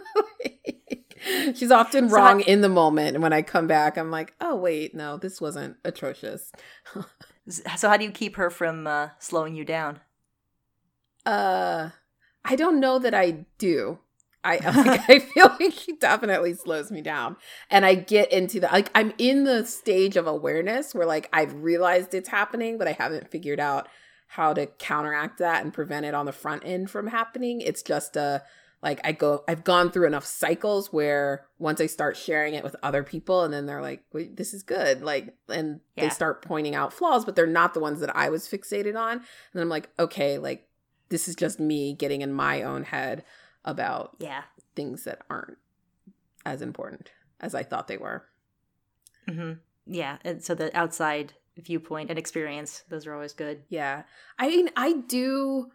she's 1.55 1.71
often 1.71 2.09
So 2.09 2.15
wrong 2.15 2.39
how- 2.39 2.45
in 2.45 2.61
the 2.61 2.69
moment 2.69 3.15
and 3.15 3.23
when 3.23 3.33
I 3.33 3.41
come 3.41 3.67
back 3.67 3.97
I'm 3.97 4.11
like, 4.11 4.33
"Oh 4.41 4.55
wait, 4.55 4.93
no, 4.95 5.17
this 5.17 5.39
wasn't 5.41 5.77
atrocious." 5.83 6.51
so 7.49 7.89
how 7.89 7.97
do 7.97 8.05
you 8.05 8.11
keep 8.11 8.35
her 8.37 8.49
from 8.49 8.87
uh, 8.87 9.09
slowing 9.19 9.55
you 9.55 9.65
down 9.65 9.99
Uh 11.25 11.89
I 12.45 12.55
don't 12.57 12.79
know 12.81 12.99
that 12.99 13.13
I 13.13 13.45
do. 13.57 13.99
I 14.43 14.57
like, 14.85 15.09
I 15.09 15.19
feel 15.19 15.55
like 15.57 15.71
she 15.71 15.95
definitely 15.95 16.53
slows 16.53 16.91
me 16.91 17.01
down. 17.01 17.37
And 17.69 17.85
I 17.85 17.95
get 17.95 18.31
into 18.33 18.59
the 18.59 18.67
like 18.67 18.91
I'm 18.93 19.13
in 19.17 19.45
the 19.45 19.65
stage 19.65 20.17
of 20.17 20.27
awareness 20.27 20.93
where 20.93 21.05
like 21.07 21.29
I've 21.31 21.53
realized 21.53 22.13
it's 22.13 22.29
happening, 22.29 22.77
but 22.77 22.87
I 22.87 22.91
haven't 22.91 23.31
figured 23.31 23.61
out 23.61 23.87
how 24.27 24.53
to 24.53 24.65
counteract 24.65 25.37
that 25.39 25.63
and 25.63 25.73
prevent 25.73 26.05
it 26.05 26.13
on 26.13 26.25
the 26.25 26.31
front 26.33 26.63
end 26.65 26.89
from 26.89 27.07
happening. 27.07 27.61
It's 27.61 27.83
just 27.83 28.17
a 28.17 28.43
like 28.83 28.99
I 29.03 29.13
go 29.13 29.43
I've 29.47 29.63
gone 29.63 29.89
through 29.89 30.05
enough 30.05 30.25
cycles 30.25 30.93
where 30.93 31.47
once 31.57 31.81
I 31.81 31.87
start 31.87 32.15
sharing 32.17 32.53
it 32.53 32.63
with 32.63 32.75
other 32.83 33.01
people 33.03 33.41
and 33.43 33.51
then 33.53 33.65
they're 33.65 33.81
like, 33.81 34.03
Wait, 34.11 34.37
this 34.37 34.53
is 34.53 34.61
good. 34.61 35.01
Like 35.01 35.33
and 35.49 35.79
Yeah. 35.95 36.03
they 36.03 36.09
start 36.09 36.43
pointing 36.43 36.75
out 36.75 36.93
flaws, 36.93 37.25
but 37.25 37.35
they're 37.35 37.47
not 37.47 37.73
the 37.73 37.79
ones 37.79 37.99
that 38.01 38.15
I 38.15 38.29
was 38.29 38.47
fixated 38.47 38.95
on. 38.99 39.13
And 39.13 39.23
then 39.53 39.63
I'm 39.63 39.69
like, 39.69 39.89
okay, 39.97 40.37
like 40.37 40.67
this 41.09 41.27
is 41.27 41.35
just 41.35 41.59
me 41.59 41.93
getting 41.93 42.21
in 42.21 42.33
my 42.33 42.61
own 42.61 42.83
head 42.83 43.23
about 43.65 44.15
yeah 44.19 44.43
things 44.75 45.05
that 45.05 45.21
aren't 45.29 45.57
as 46.45 46.61
important 46.61 47.11
as 47.39 47.55
I 47.55 47.63
thought 47.63 47.87
they 47.87 47.97
were. 47.97 48.25
hmm 49.29 49.53
yeah 49.85 50.17
and 50.23 50.43
so 50.43 50.55
the 50.55 50.75
outside 50.77 51.33
viewpoint 51.57 52.09
and 52.09 52.17
experience 52.17 52.83
those 52.89 53.05
are 53.05 53.13
always 53.13 53.33
good 53.33 53.63
Yeah. 53.69 54.03
I 54.39 54.47
mean, 54.47 54.69
I 54.75 54.93
do 55.07 55.71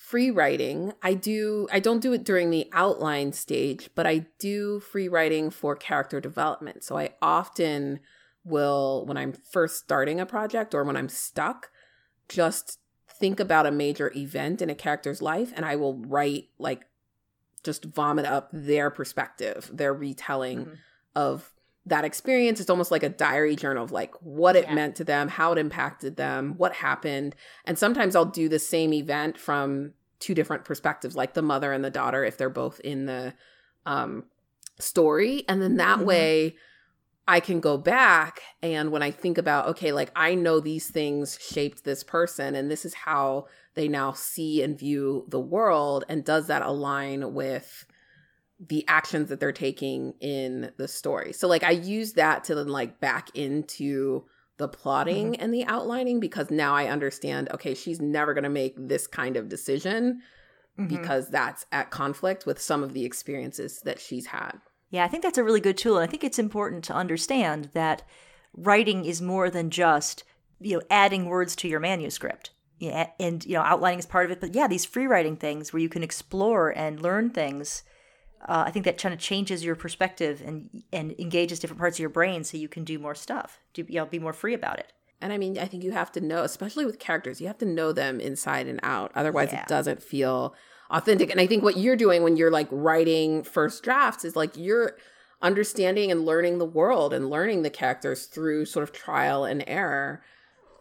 free 0.00 0.30
writing. 0.30 0.94
I 1.02 1.12
do 1.12 1.68
I 1.70 1.78
don't 1.78 2.00
do 2.00 2.14
it 2.14 2.24
during 2.24 2.48
the 2.50 2.70
outline 2.72 3.34
stage, 3.34 3.90
but 3.94 4.06
I 4.06 4.26
do 4.38 4.80
free 4.80 5.08
writing 5.08 5.50
for 5.50 5.76
character 5.76 6.20
development. 6.20 6.82
So 6.82 6.96
I 6.96 7.10
often 7.20 8.00
will 8.42 9.04
when 9.04 9.18
I'm 9.18 9.34
first 9.52 9.76
starting 9.76 10.18
a 10.18 10.24
project 10.24 10.74
or 10.74 10.84
when 10.84 10.96
I'm 10.96 11.10
stuck, 11.10 11.70
just 12.30 12.78
think 13.20 13.38
about 13.38 13.66
a 13.66 13.70
major 13.70 14.10
event 14.16 14.62
in 14.62 14.70
a 14.70 14.74
character's 14.74 15.20
life 15.20 15.52
and 15.54 15.66
I 15.66 15.76
will 15.76 15.98
write 15.98 16.48
like 16.58 16.86
just 17.62 17.84
vomit 17.84 18.24
up 18.24 18.48
their 18.54 18.88
perspective, 18.90 19.70
their 19.70 19.92
retelling 19.92 20.64
Mhm. 20.64 20.76
of 21.14 21.52
that 21.86 22.04
experience. 22.04 22.60
It's 22.60 22.70
almost 22.70 22.90
like 22.90 23.02
a 23.02 23.08
diary 23.08 23.56
journal 23.56 23.84
of 23.84 23.92
like 23.92 24.14
what 24.20 24.56
it 24.56 24.64
Yeah. 24.64 24.74
meant 24.74 24.96
to 24.96 25.04
them, 25.04 25.28
how 25.28 25.52
it 25.52 25.58
impacted 25.58 26.16
them, 26.16 26.54
what 26.56 26.74
happened. 26.74 27.34
And 27.64 27.78
sometimes 27.78 28.14
I'll 28.14 28.24
do 28.24 28.48
the 28.48 28.58
same 28.58 28.92
event 28.92 29.38
from 29.38 29.94
two 30.18 30.34
different 30.34 30.64
perspectives, 30.64 31.16
like 31.16 31.34
the 31.34 31.42
mother 31.42 31.72
and 31.72 31.82
the 31.84 31.90
daughter, 31.90 32.24
if 32.24 32.36
they're 32.36 32.50
both 32.50 32.80
in 32.80 33.06
the 33.06 33.34
um, 33.86 34.24
story. 34.78 35.44
And 35.48 35.62
then 35.62 35.76
that 35.76 36.00
Mhm. 36.00 36.04
way 36.04 36.56
I 37.26 37.40
can 37.40 37.60
go 37.60 37.78
back. 37.78 38.40
And 38.60 38.90
when 38.90 39.02
I 39.02 39.10
think 39.10 39.38
about, 39.38 39.68
okay, 39.68 39.92
like 39.92 40.10
I 40.14 40.34
know 40.34 40.60
these 40.60 40.90
things 40.90 41.38
shaped 41.40 41.84
this 41.84 42.02
person 42.04 42.54
and 42.54 42.70
this 42.70 42.84
is 42.84 42.92
how 42.92 43.46
they 43.74 43.88
now 43.88 44.12
see 44.12 44.62
and 44.62 44.78
view 44.78 45.24
the 45.28 45.40
world. 45.40 46.04
And 46.08 46.24
does 46.24 46.48
that 46.48 46.62
align 46.62 47.32
with 47.32 47.86
the 48.68 48.84
actions 48.88 49.30
that 49.30 49.40
they're 49.40 49.52
taking 49.52 50.12
in 50.20 50.70
the 50.76 50.86
story. 50.86 51.32
So 51.32 51.48
like 51.48 51.64
I 51.64 51.70
use 51.70 52.12
that 52.14 52.44
to 52.44 52.54
then 52.54 52.68
like 52.68 53.00
back 53.00 53.28
into 53.34 54.24
the 54.58 54.68
plotting 54.68 55.36
and 55.36 55.54
the 55.54 55.64
outlining 55.64 56.20
because 56.20 56.50
now 56.50 56.74
I 56.74 56.86
understand 56.88 57.48
okay, 57.54 57.74
she's 57.74 58.00
never 58.00 58.34
going 58.34 58.44
to 58.44 58.50
make 58.50 58.74
this 58.76 59.06
kind 59.06 59.36
of 59.36 59.48
decision 59.48 60.20
Mhm. 60.78 60.88
because 60.88 61.30
that's 61.30 61.64
at 61.72 61.90
conflict 61.90 62.44
with 62.46 62.60
some 62.60 62.82
of 62.82 62.92
the 62.92 63.04
experiences 63.04 63.80
that 63.84 63.98
she's 63.98 64.26
had. 64.26 64.60
Yeah, 64.90 65.04
I 65.04 65.08
think 65.08 65.22
that's 65.22 65.38
a 65.38 65.44
really 65.44 65.60
good 65.60 65.78
tool. 65.78 65.96
And 65.96 66.04
I 66.04 66.10
think 66.10 66.22
it's 66.22 66.38
important 66.38 66.84
to 66.84 66.94
understand 66.94 67.70
that 67.74 68.02
writing 68.54 69.04
is 69.04 69.22
more 69.22 69.48
than 69.50 69.70
just, 69.70 70.24
you 70.60 70.76
know, 70.76 70.82
adding 70.90 71.26
words 71.26 71.56
to 71.56 71.68
your 71.68 71.80
manuscript. 71.80 72.50
Yeah, 72.78 73.10
and 73.18 73.44
you 73.44 73.54
know, 73.54 73.62
outlining 73.62 73.98
is 73.98 74.06
part 74.06 74.26
of 74.26 74.30
it. 74.32 74.40
But 74.40 74.54
yeah, 74.54 74.66
these 74.66 74.84
free 74.84 75.06
writing 75.06 75.36
things 75.36 75.72
where 75.72 75.80
you 75.80 75.88
can 75.88 76.02
explore 76.02 76.70
and 76.70 77.00
learn 77.00 77.30
things, 77.30 77.82
uh, 78.48 78.64
I 78.66 78.70
think 78.70 78.84
that 78.86 78.98
kind 78.98 79.12
of 79.12 79.20
changes 79.20 79.64
your 79.64 79.76
perspective 79.76 80.42
and 80.44 80.82
and 80.92 81.14
engages 81.18 81.58
different 81.60 81.80
parts 81.80 81.96
of 81.96 82.00
your 82.00 82.08
brain, 82.08 82.44
so 82.44 82.56
you 82.56 82.68
can 82.68 82.84
do 82.84 82.98
more 82.98 83.14
stuff. 83.14 83.60
Do 83.74 83.84
you 83.88 83.96
know, 83.96 84.06
be 84.06 84.18
more 84.18 84.32
free 84.32 84.54
about 84.54 84.78
it. 84.78 84.92
And 85.20 85.32
I 85.32 85.38
mean, 85.38 85.58
I 85.58 85.66
think 85.66 85.84
you 85.84 85.92
have 85.92 86.10
to 86.12 86.20
know, 86.20 86.42
especially 86.44 86.86
with 86.86 86.98
characters, 86.98 87.40
you 87.40 87.46
have 87.46 87.58
to 87.58 87.66
know 87.66 87.92
them 87.92 88.20
inside 88.20 88.66
and 88.66 88.80
out. 88.82 89.12
Otherwise, 89.14 89.50
yeah. 89.52 89.62
it 89.62 89.68
doesn't 89.68 90.02
feel 90.02 90.54
authentic. 90.90 91.30
And 91.30 91.38
I 91.38 91.46
think 91.46 91.62
what 91.62 91.76
you're 91.76 91.96
doing 91.96 92.22
when 92.22 92.38
you're 92.38 92.50
like 92.50 92.68
writing 92.70 93.42
first 93.42 93.82
drafts 93.82 94.24
is 94.24 94.34
like 94.34 94.56
you're 94.56 94.96
understanding 95.42 96.10
and 96.10 96.24
learning 96.24 96.56
the 96.56 96.64
world 96.64 97.12
and 97.12 97.28
learning 97.28 97.62
the 97.62 97.70
characters 97.70 98.24
through 98.24 98.64
sort 98.64 98.82
of 98.82 98.92
trial 98.92 99.44
and 99.44 99.62
error. 99.66 100.22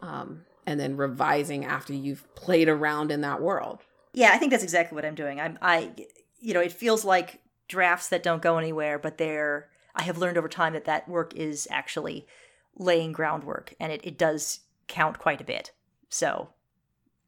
Um, 0.02 0.46
and 0.66 0.80
then 0.80 0.96
revising 0.96 1.66
after 1.66 1.94
you've 1.94 2.24
played 2.36 2.70
around 2.70 3.12
in 3.12 3.22
that 3.22 3.42
world. 3.42 3.80
Yeah, 4.14 4.32
I 4.34 4.38
think 4.38 4.52
that's 4.52 4.64
exactly 4.64 4.96
what 4.96 5.04
I'm 5.04 5.16
doing. 5.16 5.42
I'm 5.42 5.58
I 5.62 5.92
you 6.40 6.54
know, 6.54 6.62
it 6.62 6.72
feels 6.72 7.04
like 7.04 7.42
drafts 7.70 8.10
that 8.10 8.24
don't 8.24 8.42
go 8.42 8.58
anywhere, 8.58 9.00
but 9.00 9.18
they're 9.18 9.70
I 9.96 10.04
have 10.04 10.18
learned 10.18 10.38
over 10.38 10.50
time 10.50 10.74
that 10.74 10.86
that 10.86 11.08
work 11.08 11.34
is 11.36 11.68
actually 11.72 12.28
laying 12.76 13.12
groundwork 13.12 13.74
and 13.80 13.92
it, 13.92 14.02
it 14.04 14.18
does 14.18 14.62
count 14.88 15.20
quite 15.20 15.42
a 15.42 15.46
bit. 15.46 15.72
So, 16.10 16.50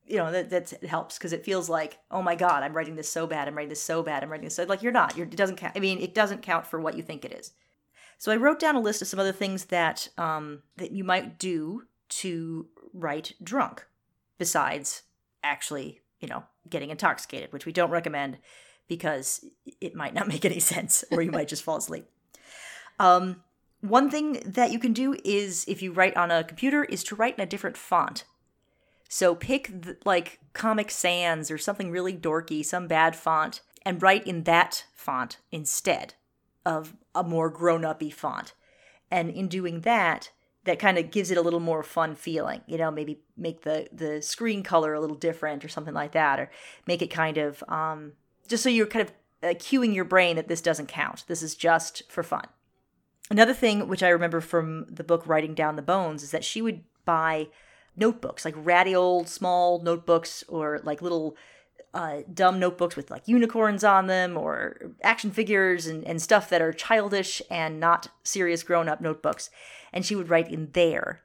you 0.05 0.17
know, 0.17 0.31
that 0.31 0.49
that's, 0.49 0.73
it 0.73 0.85
helps 0.85 1.17
because 1.17 1.33
it 1.33 1.45
feels 1.45 1.69
like, 1.69 1.99
oh 2.09 2.21
my 2.21 2.35
God, 2.35 2.63
I'm 2.63 2.73
writing 2.73 2.95
this 2.95 3.09
so 3.09 3.27
bad. 3.27 3.47
I'm 3.47 3.55
writing 3.55 3.69
this 3.69 3.81
so 3.81 4.03
bad. 4.03 4.23
I'm 4.23 4.29
writing 4.29 4.45
this 4.45 4.55
so 4.55 4.63
like 4.63 4.83
you're 4.83 4.91
not. 4.91 5.15
You're, 5.17 5.27
it 5.27 5.35
doesn't 5.35 5.57
count. 5.57 5.73
I 5.75 5.79
mean, 5.79 5.99
it 5.99 6.13
doesn't 6.13 6.41
count 6.41 6.67
for 6.67 6.79
what 6.79 6.95
you 6.95 7.03
think 7.03 7.25
it 7.25 7.33
is. 7.33 7.53
So 8.17 8.31
I 8.31 8.35
wrote 8.35 8.59
down 8.59 8.75
a 8.75 8.81
list 8.81 9.01
of 9.01 9.07
some 9.07 9.19
other 9.19 9.31
things 9.31 9.65
that 9.65 10.09
um, 10.17 10.61
that 10.77 10.91
you 10.91 11.03
might 11.03 11.39
do 11.39 11.83
to 12.09 12.67
write 12.93 13.33
drunk, 13.41 13.87
besides 14.37 15.03
actually, 15.43 16.01
you 16.19 16.27
know, 16.27 16.43
getting 16.69 16.91
intoxicated, 16.91 17.51
which 17.51 17.65
we 17.65 17.71
don't 17.71 17.89
recommend 17.89 18.37
because 18.91 19.45
it 19.79 19.95
might 19.95 20.13
not 20.13 20.27
make 20.33 20.43
any 20.43 20.59
sense 20.59 21.05
or 21.11 21.21
you 21.21 21.31
might 21.31 21.47
just 21.47 21.63
fall 21.63 21.77
asleep. 21.77 22.09
Um, 22.99 23.41
one 23.79 24.11
thing 24.11 24.43
that 24.45 24.73
you 24.73 24.79
can 24.79 24.91
do 24.91 25.15
is 25.23 25.63
if 25.65 25.81
you 25.81 25.93
write 25.93 26.17
on 26.17 26.29
a 26.29 26.43
computer 26.43 26.83
is 26.83 27.01
to 27.05 27.15
write 27.15 27.35
in 27.37 27.41
a 27.41 27.45
different 27.45 27.77
font. 27.77 28.25
So 29.07 29.33
pick 29.33 29.83
the, 29.83 29.95
like 30.03 30.39
Comic 30.51 30.91
Sans 30.91 31.49
or 31.49 31.57
something 31.57 31.89
really 31.89 32.13
dorky, 32.13 32.65
some 32.65 32.87
bad 32.87 33.15
font, 33.15 33.61
and 33.85 34.01
write 34.01 34.27
in 34.27 34.43
that 34.43 34.83
font 34.93 35.37
instead 35.53 36.15
of 36.65 36.93
a 37.15 37.23
more 37.23 37.49
grown-uppy 37.49 38.11
font. 38.11 38.53
And 39.09 39.29
in 39.29 39.47
doing 39.47 39.81
that, 39.81 40.31
that 40.65 40.79
kind 40.79 40.97
of 40.97 41.11
gives 41.11 41.31
it 41.31 41.37
a 41.37 41.41
little 41.41 41.61
more 41.61 41.81
fun 41.81 42.13
feeling. 42.13 42.61
You 42.67 42.77
know, 42.77 42.91
maybe 42.91 43.21
make 43.37 43.61
the 43.61 43.87
the 43.91 44.21
screen 44.21 44.63
color 44.63 44.93
a 44.93 44.99
little 44.99 45.15
different 45.15 45.63
or 45.63 45.69
something 45.69 45.93
like 45.93 46.11
that, 46.11 46.39
or 46.41 46.51
make 46.85 47.01
it 47.01 47.07
kind 47.07 47.37
of 47.37 47.63
um, 47.69 48.13
just 48.51 48.61
so 48.61 48.69
you're 48.69 48.85
kind 48.85 49.07
of 49.07 49.13
uh, 49.49 49.53
cueing 49.55 49.95
your 49.95 50.05
brain 50.05 50.35
that 50.35 50.47
this 50.47 50.61
doesn't 50.61 50.87
count. 50.87 51.23
This 51.27 51.41
is 51.41 51.55
just 51.55 52.03
for 52.11 52.21
fun. 52.21 52.45
Another 53.31 53.53
thing 53.53 53.87
which 53.87 54.03
I 54.03 54.09
remember 54.09 54.41
from 54.41 54.85
the 54.89 55.03
book 55.03 55.25
Writing 55.25 55.55
Down 55.55 55.77
the 55.77 55.81
Bones 55.81 56.21
is 56.21 56.31
that 56.31 56.43
she 56.43 56.61
would 56.61 56.83
buy 57.05 57.47
notebooks, 57.95 58.45
like 58.45 58.53
ratty 58.57 58.93
old 58.93 59.27
small 59.27 59.81
notebooks 59.81 60.43
or 60.47 60.81
like 60.83 61.01
little 61.01 61.35
uh, 61.93 62.17
dumb 62.33 62.59
notebooks 62.59 62.95
with 62.95 63.09
like 63.09 63.27
unicorns 63.27 63.83
on 63.83 64.07
them 64.07 64.37
or 64.37 64.91
action 65.01 65.31
figures 65.31 65.87
and, 65.87 66.05
and 66.05 66.21
stuff 66.21 66.49
that 66.49 66.61
are 66.61 66.71
childish 66.71 67.41
and 67.49 67.79
not 67.79 68.09
serious 68.23 68.63
grown 68.63 68.87
up 68.87 69.01
notebooks. 69.01 69.49
And 69.91 70.05
she 70.05 70.15
would 70.15 70.29
write 70.29 70.51
in 70.51 70.69
there 70.73 71.21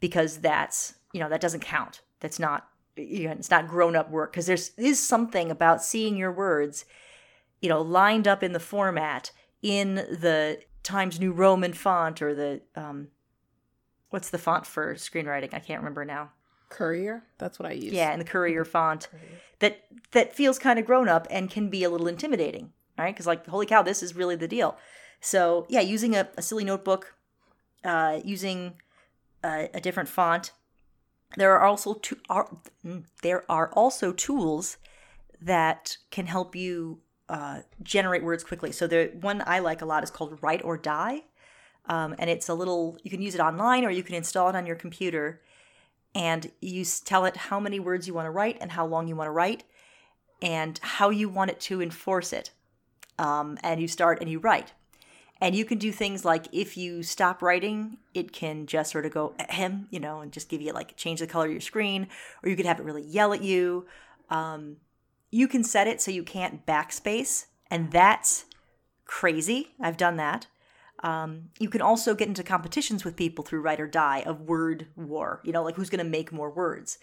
because 0.00 0.38
that's, 0.38 0.94
you 1.12 1.20
know, 1.20 1.28
that 1.28 1.40
doesn't 1.40 1.60
count. 1.60 2.00
That's 2.20 2.38
not, 2.38 2.68
you 2.96 3.28
know, 3.28 3.32
it's 3.32 3.50
not 3.50 3.68
grown 3.68 3.96
up 3.96 4.10
work 4.10 4.32
because 4.32 4.46
there's 4.46 4.70
is 4.76 4.98
something 4.98 5.50
about 5.50 5.82
seeing 5.82 6.16
your 6.16 6.32
words, 6.32 6.84
you 7.60 7.68
know, 7.68 7.80
lined 7.80 8.28
up 8.28 8.42
in 8.42 8.52
the 8.52 8.60
format 8.60 9.30
in 9.62 9.94
the 9.94 10.60
Times 10.82 11.20
New 11.20 11.32
Roman 11.32 11.72
font 11.72 12.20
or 12.20 12.34
the, 12.34 12.60
um, 12.74 13.08
what's 14.10 14.30
the 14.30 14.38
font 14.38 14.66
for 14.66 14.94
screenwriting? 14.94 15.54
I 15.54 15.60
can't 15.60 15.80
remember 15.80 16.04
now. 16.04 16.32
Courier. 16.68 17.22
That's 17.38 17.58
what 17.58 17.68
I 17.68 17.72
use. 17.72 17.92
Yeah, 17.92 18.12
in 18.12 18.18
the 18.18 18.24
Courier 18.24 18.64
font, 18.64 19.08
Courier. 19.10 19.40
that 19.58 19.84
that 20.12 20.34
feels 20.34 20.58
kind 20.58 20.78
of 20.78 20.86
grown 20.86 21.08
up 21.08 21.26
and 21.30 21.50
can 21.50 21.68
be 21.68 21.84
a 21.84 21.90
little 21.90 22.08
intimidating, 22.08 22.72
right? 22.98 23.14
Because 23.14 23.26
like, 23.26 23.46
holy 23.46 23.66
cow, 23.66 23.82
this 23.82 24.02
is 24.02 24.16
really 24.16 24.36
the 24.36 24.48
deal. 24.48 24.76
So 25.20 25.66
yeah, 25.68 25.80
using 25.80 26.16
a, 26.16 26.28
a 26.36 26.42
silly 26.42 26.64
notebook, 26.64 27.14
uh, 27.84 28.20
using 28.24 28.74
a, 29.44 29.80
different 29.80 30.08
font. 30.08 30.52
There 31.36 31.52
are 31.56 31.64
also 31.64 31.94
to, 31.94 32.16
are, 32.28 32.56
mm, 32.84 33.04
there 33.22 33.44
are 33.50 33.70
also 33.72 34.12
tools 34.12 34.76
that 35.40 35.96
can 36.10 36.26
help 36.26 36.54
you 36.54 37.00
uh, 37.28 37.60
generate 37.82 38.22
words 38.22 38.44
quickly. 38.44 38.72
So 38.72 38.86
the 38.86 39.10
one 39.20 39.42
I 39.46 39.60
like 39.60 39.82
a 39.82 39.86
lot 39.86 40.04
is 40.04 40.10
called 40.10 40.38
Write 40.42 40.62
or 40.64 40.76
Die. 40.76 41.22
Um, 41.86 42.14
and 42.18 42.30
it's 42.30 42.48
a 42.48 42.54
little 42.54 42.96
you 43.02 43.10
can 43.10 43.22
use 43.22 43.34
it 43.34 43.40
online 43.40 43.84
or 43.84 43.90
you 43.90 44.04
can 44.04 44.14
install 44.14 44.48
it 44.48 44.54
on 44.54 44.66
your 44.66 44.76
computer 44.76 45.40
and 46.14 46.50
you 46.60 46.84
tell 46.84 47.24
it 47.24 47.36
how 47.36 47.58
many 47.58 47.80
words 47.80 48.06
you 48.06 48.14
want 48.14 48.26
to 48.26 48.30
write 48.30 48.58
and 48.60 48.70
how 48.70 48.86
long 48.86 49.08
you 49.08 49.16
want 49.16 49.26
to 49.26 49.32
write 49.32 49.64
and 50.40 50.78
how 50.82 51.10
you 51.10 51.28
want 51.28 51.50
it 51.50 51.60
to 51.60 51.80
enforce 51.80 52.32
it. 52.32 52.50
Um, 53.18 53.58
and 53.62 53.80
you 53.80 53.88
start 53.88 54.20
and 54.20 54.30
you 54.30 54.38
write. 54.38 54.72
And 55.42 55.56
you 55.56 55.64
can 55.64 55.78
do 55.78 55.90
things 55.90 56.24
like 56.24 56.46
if 56.52 56.76
you 56.76 57.02
stop 57.02 57.42
writing, 57.42 57.98
it 58.14 58.32
can 58.32 58.64
just 58.64 58.92
sort 58.92 59.04
of 59.04 59.12
go 59.12 59.34
ahem, 59.40 59.88
you 59.90 59.98
know, 59.98 60.20
and 60.20 60.30
just 60.30 60.48
give 60.48 60.62
you 60.62 60.72
like 60.72 60.96
change 60.96 61.18
the 61.18 61.26
color 61.26 61.46
of 61.46 61.50
your 61.50 61.60
screen, 61.60 62.06
or 62.42 62.48
you 62.48 62.54
could 62.54 62.64
have 62.64 62.78
it 62.78 62.84
really 62.84 63.02
yell 63.02 63.32
at 63.32 63.42
you. 63.42 63.84
Um, 64.30 64.76
you 65.32 65.48
can 65.48 65.64
set 65.64 65.88
it 65.88 66.00
so 66.00 66.12
you 66.12 66.22
can't 66.22 66.64
backspace, 66.64 67.46
and 67.72 67.90
that's 67.90 68.44
crazy. 69.04 69.70
I've 69.80 69.96
done 69.96 70.16
that. 70.18 70.46
Um, 71.02 71.48
you 71.58 71.68
can 71.68 71.82
also 71.82 72.14
get 72.14 72.28
into 72.28 72.44
competitions 72.44 73.04
with 73.04 73.16
people 73.16 73.44
through 73.44 73.62
Write 73.62 73.80
or 73.80 73.88
Die 73.88 74.22
of 74.24 74.42
word 74.42 74.86
war, 74.94 75.40
you 75.42 75.50
know, 75.50 75.64
like 75.64 75.74
who's 75.74 75.90
going 75.90 76.04
to 76.04 76.08
make 76.08 76.30
more 76.30 76.52
words. 76.52 76.98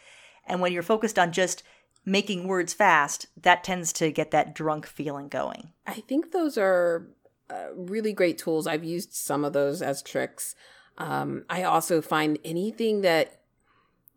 And 0.48 0.62
when 0.62 0.72
you're 0.72 0.82
focused 0.82 1.20
on 1.20 1.34
just 1.34 1.62
making 2.06 2.48
words 2.48 2.74
fast, 2.74 3.26
that 3.42 3.66
tends 3.66 3.92
to 3.94 4.14
get 4.14 4.32
that 4.32 4.56
drunk 4.56 4.86
feeling 4.86 5.28
going. 5.28 5.74
I 5.86 5.96
think 5.96 6.32
those 6.32 6.58
are 6.58 7.10
uh, 7.50 7.68
really 7.76 8.14
great 8.14 8.38
tools. 8.38 8.68
I've 8.68 8.84
used 8.84 9.14
some 9.14 9.44
of 9.44 9.54
those 9.54 9.82
as 9.82 10.02
tricks. 10.02 10.56
Um, 10.98 11.46
I 11.50 11.64
also 11.64 12.02
find 12.02 12.38
anything 12.44 13.02
that 13.02 13.42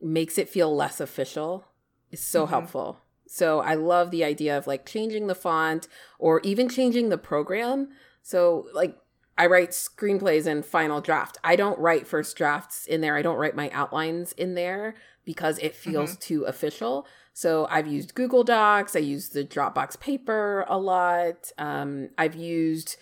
makes 0.00 0.36
it 0.36 0.48
feel 0.48 0.74
less 0.74 1.00
official 1.00 1.64
is 2.10 2.20
so 2.22 2.42
mm-hmm. 2.42 2.50
helpful. 2.50 2.98
So 3.26 3.60
I 3.60 3.74
love 3.74 4.10
the 4.10 4.24
idea 4.24 4.58
of 4.58 4.66
like 4.66 4.84
changing 4.84 5.26
the 5.26 5.34
font 5.34 5.88
or 6.18 6.40
even 6.40 6.68
changing 6.68 7.08
the 7.08 7.18
program. 7.18 7.88
So 8.22 8.66
like 8.74 8.98
I 9.38 9.46
write 9.46 9.70
screenplays 9.70 10.46
in 10.46 10.62
final 10.62 11.00
draft. 11.00 11.38
I 11.42 11.56
don't 11.56 11.78
write 11.78 12.06
first 12.06 12.36
drafts 12.36 12.86
in 12.86 13.00
there. 13.00 13.16
I 13.16 13.22
don't 13.22 13.38
write 13.38 13.56
my 13.56 13.70
outlines 13.70 14.32
in 14.32 14.54
there 14.54 14.94
because 15.24 15.58
it 15.58 15.74
feels 15.74 16.10
mm-hmm. 16.10 16.20
too 16.20 16.44
official. 16.44 17.06
So 17.32 17.66
I've 17.70 17.86
used 17.86 18.14
Google 18.14 18.44
Docs. 18.44 18.94
I 18.94 18.98
use 18.98 19.30
the 19.30 19.44
Dropbox 19.44 19.98
paper 19.98 20.66
a 20.68 20.78
lot. 20.78 21.50
Um, 21.56 22.10
I've 22.18 22.34
used 22.34 22.96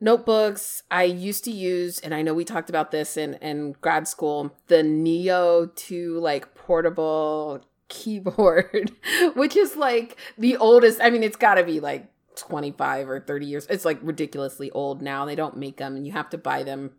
notebooks. 0.00 0.82
I 0.90 1.04
used 1.04 1.44
to 1.44 1.50
use, 1.50 1.98
and 2.00 2.14
I 2.14 2.22
know 2.22 2.34
we 2.34 2.44
talked 2.44 2.68
about 2.68 2.90
this 2.90 3.16
in, 3.16 3.34
in 3.34 3.72
grad 3.80 4.08
school, 4.08 4.54
the 4.68 4.82
Neo 4.82 5.66
2 5.66 6.18
like 6.18 6.54
portable 6.54 7.64
keyboard, 7.88 8.92
which 9.34 9.56
is 9.56 9.76
like 9.76 10.16
the 10.38 10.56
oldest. 10.56 11.00
I 11.00 11.10
mean, 11.10 11.22
it's 11.22 11.36
got 11.36 11.54
to 11.54 11.64
be 11.64 11.80
like 11.80 12.10
25 12.36 13.08
or 13.08 13.20
30 13.20 13.46
years. 13.46 13.66
It's 13.68 13.84
like 13.84 13.98
ridiculously 14.02 14.70
old 14.70 15.02
now. 15.02 15.24
They 15.24 15.34
don't 15.34 15.56
make 15.56 15.76
them 15.76 15.96
and 15.96 16.06
you 16.06 16.12
have 16.12 16.30
to 16.30 16.38
buy 16.38 16.62
them 16.62 16.92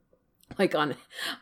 like 0.57 0.75
on 0.75 0.95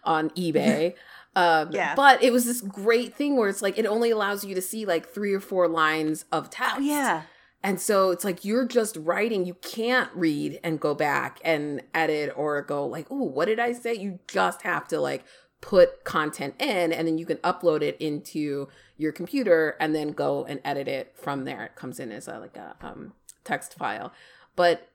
on 0.04 0.30
eBay. 0.32 0.96
um 1.36 1.72
yeah. 1.72 1.96
but 1.96 2.22
it 2.22 2.32
was 2.32 2.46
this 2.46 2.62
great 2.62 3.16
thing 3.16 3.36
where 3.36 3.50
it's 3.50 3.62
like 3.62 3.80
it 3.80 3.88
only 3.88 4.12
allows 4.12 4.46
you 4.46 4.54
to 4.54 4.62
see 4.62 4.86
like 4.86 5.10
three 5.10 5.34
or 5.34 5.40
four 5.40 5.68
lines 5.68 6.26
of 6.32 6.50
text. 6.50 6.78
Oh, 6.78 6.82
yeah. 6.82 7.24
And 7.64 7.80
so 7.80 8.12
it's 8.12 8.26
like 8.26 8.44
you're 8.44 8.68
just 8.68 8.98
writing. 8.98 9.46
You 9.46 9.56
can't 9.56 10.10
read 10.14 10.60
and 10.64 10.80
go 10.80 10.94
back 10.94 11.40
and 11.46 11.82
edit 11.94 12.34
or 12.36 12.62
go 12.62 12.86
like, 12.86 13.08
"Oh, 13.10 13.24
what 13.24 13.46
did 13.46 13.60
I 13.60 13.72
say?" 13.72 13.94
You 13.94 14.20
just 14.28 14.64
have 14.64 14.88
to 14.90 15.00
like 15.00 15.24
put 15.62 16.04
content 16.04 16.56
in 16.60 16.92
and 16.92 17.08
then 17.08 17.18
you 17.18 17.26
can 17.26 17.38
upload 17.38 17.82
it 17.82 17.96
into 18.02 18.68
your 18.98 19.14
computer 19.14 19.78
and 19.80 19.96
then 19.96 20.12
go 20.12 20.44
and 20.44 20.60
edit 20.66 20.90
it 20.90 21.14
from 21.16 21.46
there. 21.46 21.64
It 21.64 21.76
comes 21.78 22.02
in 22.02 22.12
as 22.12 22.28
a 22.28 22.38
like 22.38 22.58
a 22.58 22.76
um 22.82 23.14
text 23.46 23.76
file. 23.76 24.12
But 24.58 24.90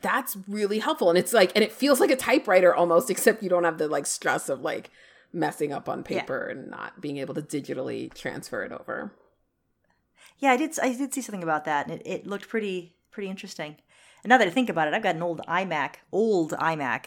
that's 0.00 0.36
really 0.48 0.78
helpful. 0.78 1.08
And 1.10 1.18
it's 1.18 1.32
like, 1.32 1.52
and 1.54 1.64
it 1.64 1.72
feels 1.72 2.00
like 2.00 2.10
a 2.10 2.16
typewriter 2.16 2.74
almost, 2.74 3.10
except 3.10 3.42
you 3.42 3.48
don't 3.48 3.64
have 3.64 3.78
the 3.78 3.88
like 3.88 4.06
stress 4.06 4.48
of 4.48 4.60
like 4.60 4.90
messing 5.32 5.72
up 5.72 5.88
on 5.88 6.02
paper 6.02 6.46
yeah. 6.46 6.56
and 6.58 6.70
not 6.70 7.00
being 7.00 7.18
able 7.18 7.34
to 7.34 7.42
digitally 7.42 8.12
transfer 8.14 8.62
it 8.62 8.72
over. 8.72 9.12
Yeah, 10.40 10.52
I 10.52 10.56
did. 10.56 10.78
I 10.80 10.92
did 10.94 11.14
see 11.14 11.20
something 11.20 11.42
about 11.42 11.66
that, 11.66 11.86
and 11.86 12.00
it, 12.00 12.06
it 12.06 12.26
looked 12.26 12.48
pretty 12.48 12.96
pretty 13.10 13.28
interesting. 13.28 13.76
And 14.24 14.30
now 14.30 14.38
that 14.38 14.48
I 14.48 14.50
think 14.50 14.68
about 14.68 14.88
it, 14.88 14.94
I've 14.94 15.02
got 15.02 15.14
an 15.14 15.22
old 15.22 15.40
iMac, 15.46 15.96
old 16.10 16.52
iMac, 16.52 17.06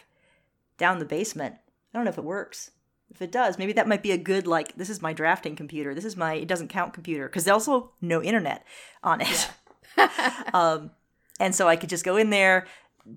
down 0.78 1.00
the 1.00 1.06
basement. 1.06 1.56
I 1.94 1.98
don't 1.98 2.06
know 2.06 2.12
if 2.12 2.18
it 2.18 2.24
works. 2.24 2.72
If 3.10 3.22
it 3.22 3.32
does, 3.32 3.60
maybe 3.60 3.74
that 3.74 3.88
might 3.88 4.02
be 4.02 4.12
a 4.12 4.18
good 4.18 4.48
like. 4.48 4.76
This 4.76 4.90
is 4.90 5.02
my 5.02 5.14
drafting 5.14 5.56
computer. 5.56 5.94
This 5.94 6.06
is 6.06 6.16
my 6.16 6.36
it 6.36 6.48
doesn't 6.48 6.70
count 6.70 6.94
computer 6.94 7.28
because 7.28 7.44
there's 7.44 7.54
also 7.54 7.92
no 8.02 8.22
internet 8.22 8.66
on 9.04 9.22
it. 9.22 9.28
Yeah. 9.28 9.50
um, 10.54 10.92
and 11.40 11.54
so 11.54 11.68
I 11.68 11.76
could 11.76 11.90
just 11.90 12.06
go 12.06 12.18
in 12.18 12.30
there, 12.30 12.66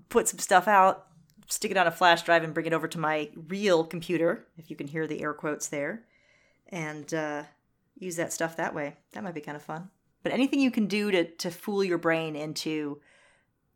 put 0.09 0.29
some 0.29 0.39
stuff 0.39 0.69
out, 0.69 1.07
stick 1.49 1.71
it 1.71 1.77
on 1.77 1.87
a 1.87 1.93
flash 1.93 2.23
drive, 2.23 2.43
and 2.43 2.53
bring 2.53 2.67
it 2.67 2.73
over 2.73 2.89
to 2.89 2.99
my 2.99 3.31
real 3.49 3.85
computer. 3.85 4.47
If 4.59 4.71
you 4.71 4.77
can 4.77 4.87
hear 4.87 5.07
the 5.07 5.23
air 5.23 5.33
quotes 5.33 5.69
there, 5.69 6.05
and 6.69 7.13
uh, 7.15 7.45
use 7.99 8.17
that 8.17 8.33
stuff 8.33 8.57
that 8.57 8.75
way. 8.75 8.97
That 9.13 9.25
might 9.25 9.35
be 9.35 9.41
kind 9.41 9.57
of 9.57 9.63
fun. 9.63 9.91
But 10.27 10.33
anything 10.33 10.59
you 10.59 10.73
can 10.73 10.87
do 10.87 11.13
to 11.13 11.23
to 11.23 11.53
fool 11.53 11.85
your 11.85 11.99
brain 11.99 12.35
into 12.35 13.01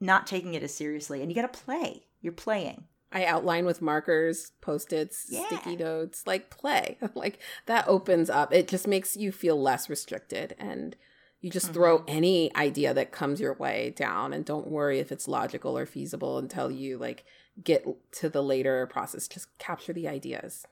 not 0.01 0.27
taking 0.27 0.55
it 0.55 0.65
as 0.65 0.75
seriously, 0.75 1.23
and 1.23 1.31
you 1.31 1.41
got 1.41 1.53
to 1.53 1.61
play. 1.61 2.07
You're 2.21 2.33
playing. 2.33 2.89
I 3.13 3.25
outline 3.25 3.67
with 3.67 3.81
markers, 3.81 4.51
post-its, 4.61 5.27
yeah. 5.29 5.47
sticky 5.47 5.77
notes, 5.77 6.27
like 6.27 6.51
play. 6.51 6.99
like 7.15 7.39
that 7.67 7.87
opens 7.87 8.29
up. 8.29 8.53
It 8.53 8.67
just 8.67 8.89
makes 8.89 9.17
you 9.17 9.31
feel 9.31 9.63
less 9.63 9.89
restricted 9.89 10.57
and 10.59 10.97
you 11.41 11.51
just 11.51 11.67
mm-hmm. 11.67 11.75
throw 11.75 12.05
any 12.09 12.53
idea 12.57 12.93
that 12.95 13.13
comes 13.13 13.41
your 13.41 13.55
way 13.55 13.95
down 13.97 14.33
and 14.33 14.45
don't 14.45 14.67
worry 14.67 14.99
if 14.99 15.13
it's 15.13 15.29
logical 15.29 15.79
or 15.79 15.87
feasible 15.87 16.37
until 16.37 16.69
you 16.69 16.99
like 16.99 17.25
get 17.63 17.87
to 18.15 18.29
the 18.29 18.43
later 18.43 18.89
process. 18.89 19.29
Just 19.29 19.57
capture 19.59 19.93
the 19.93 20.09
ideas. 20.09 20.67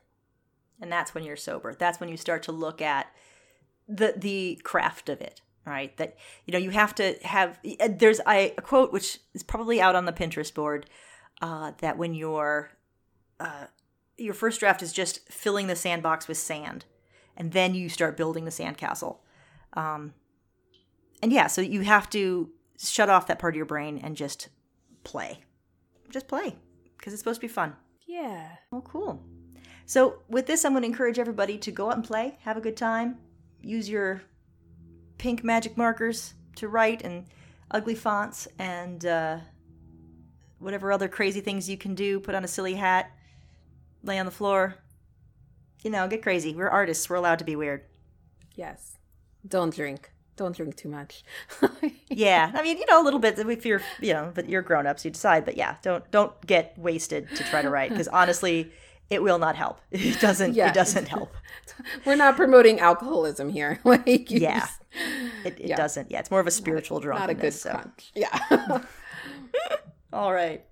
And 0.80 0.90
that's 0.90 1.14
when 1.14 1.22
you're 1.22 1.36
sober. 1.36 1.72
That's 1.72 2.00
when 2.00 2.08
you 2.08 2.16
start 2.16 2.42
to 2.42 2.52
look 2.52 2.82
at 2.82 3.12
the 3.86 4.14
the 4.16 4.60
craft 4.64 5.08
of 5.08 5.20
it 5.20 5.40
right 5.68 5.96
that 5.96 6.16
you 6.46 6.52
know 6.52 6.58
you 6.58 6.70
have 6.70 6.94
to 6.94 7.14
have 7.22 7.58
there's 7.88 8.20
I, 8.26 8.54
a 8.56 8.62
quote 8.62 8.92
which 8.92 9.18
is 9.34 9.42
probably 9.42 9.80
out 9.80 9.94
on 9.94 10.04
the 10.04 10.12
pinterest 10.12 10.54
board 10.54 10.86
uh, 11.40 11.72
that 11.80 11.98
when 11.98 12.14
your 12.14 12.70
uh, 13.40 13.66
your 14.16 14.34
first 14.34 14.60
draft 14.60 14.82
is 14.82 14.92
just 14.92 15.28
filling 15.28 15.68
the 15.68 15.76
sandbox 15.76 16.26
with 16.26 16.36
sand, 16.36 16.84
and 17.36 17.52
then 17.52 17.74
you 17.74 17.88
start 17.88 18.16
building 18.16 18.44
the 18.44 18.50
sandcastle. 18.50 19.18
Um, 19.74 20.14
and 21.22 21.32
yeah, 21.32 21.46
so 21.46 21.60
you 21.60 21.82
have 21.82 22.10
to 22.10 22.50
shut 22.78 23.08
off 23.08 23.26
that 23.28 23.38
part 23.38 23.54
of 23.54 23.56
your 23.56 23.66
brain 23.66 24.00
and 24.02 24.16
just 24.16 24.48
play, 25.04 25.44
just 26.10 26.28
play 26.28 26.56
because 26.96 27.12
it's 27.12 27.20
supposed 27.20 27.40
to 27.40 27.46
be 27.46 27.52
fun. 27.52 27.76
Yeah. 28.06 28.48
Oh, 28.72 28.80
cool. 28.80 29.22
So 29.86 30.22
with 30.28 30.46
this, 30.46 30.64
I'm 30.64 30.72
going 30.72 30.82
to 30.82 30.88
encourage 30.88 31.18
everybody 31.18 31.56
to 31.58 31.70
go 31.70 31.88
out 31.88 31.94
and 31.94 32.04
play, 32.04 32.38
have 32.42 32.56
a 32.56 32.60
good 32.60 32.76
time, 32.76 33.18
use 33.62 33.88
your 33.88 34.22
pink 35.18 35.44
magic 35.44 35.76
markers 35.76 36.34
to 36.56 36.68
write 36.68 37.02
and 37.02 37.26
ugly 37.70 37.94
fonts 37.94 38.48
and. 38.58 39.04
Uh, 39.04 39.38
whatever 40.58 40.92
other 40.92 41.08
crazy 41.08 41.40
things 41.40 41.68
you 41.68 41.76
can 41.76 41.94
do, 41.94 42.20
put 42.20 42.34
on 42.34 42.44
a 42.44 42.48
silly 42.48 42.74
hat, 42.74 43.10
lay 44.02 44.18
on 44.18 44.26
the 44.26 44.32
floor. 44.32 44.76
You 45.82 45.90
know, 45.90 46.08
get 46.08 46.22
crazy. 46.22 46.54
We're 46.54 46.68
artists. 46.68 47.08
We're 47.08 47.16
allowed 47.16 47.38
to 47.38 47.44
be 47.44 47.56
weird. 47.56 47.82
Yes. 48.54 48.98
Don't 49.46 49.74
drink. 49.74 50.10
Don't 50.36 50.54
drink 50.54 50.76
too 50.76 50.88
much. 50.88 51.22
yeah. 52.08 52.50
I 52.54 52.62
mean, 52.62 52.78
you 52.78 52.86
know, 52.86 53.00
a 53.00 53.04
little 53.04 53.20
bit 53.20 53.38
if 53.38 53.66
you're, 53.66 53.82
you 54.00 54.12
know, 54.12 54.32
but 54.34 54.48
you're 54.48 54.62
grown 54.62 54.86
ups, 54.86 55.04
you 55.04 55.10
decide, 55.10 55.44
but 55.44 55.56
yeah, 55.56 55.76
don't 55.82 56.08
don't 56.10 56.32
get 56.46 56.76
wasted 56.78 57.28
to 57.36 57.44
try 57.44 57.62
to 57.62 57.70
write 57.70 57.90
because 57.90 58.08
honestly, 58.08 58.72
it 59.10 59.22
will 59.22 59.38
not 59.38 59.56
help. 59.56 59.80
It 59.90 60.20
doesn't 60.20 60.54
yeah. 60.54 60.68
it 60.68 60.74
doesn't 60.74 61.08
help. 61.08 61.34
We're 62.04 62.16
not 62.16 62.36
promoting 62.36 62.78
alcoholism 62.78 63.50
here. 63.50 63.80
like 63.84 64.30
Yeah. 64.30 64.60
Just, 64.60 64.77
it, 65.44 65.58
it 65.60 65.68
yeah. 65.68 65.76
doesn't. 65.76 66.10
Yeah, 66.10 66.20
it's 66.20 66.30
more 66.30 66.40
of 66.40 66.46
a 66.46 66.50
spiritual 66.50 67.00
drunkenness. 67.00 67.28
Not 67.28 67.38
a 67.38 67.40
good 67.40 67.54
so. 67.54 67.70
crunch. 67.70 68.12
Yeah. 68.14 68.82
All 70.12 70.32
right. 70.32 70.64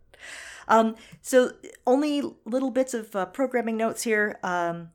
Um, 0.68 0.96
so 1.22 1.52
only 1.86 2.22
little 2.44 2.70
bits 2.70 2.94
of 2.94 3.14
uh, 3.14 3.26
programming 3.26 3.76
notes 3.76 4.02
here. 4.02 4.38
Um, 4.42 4.90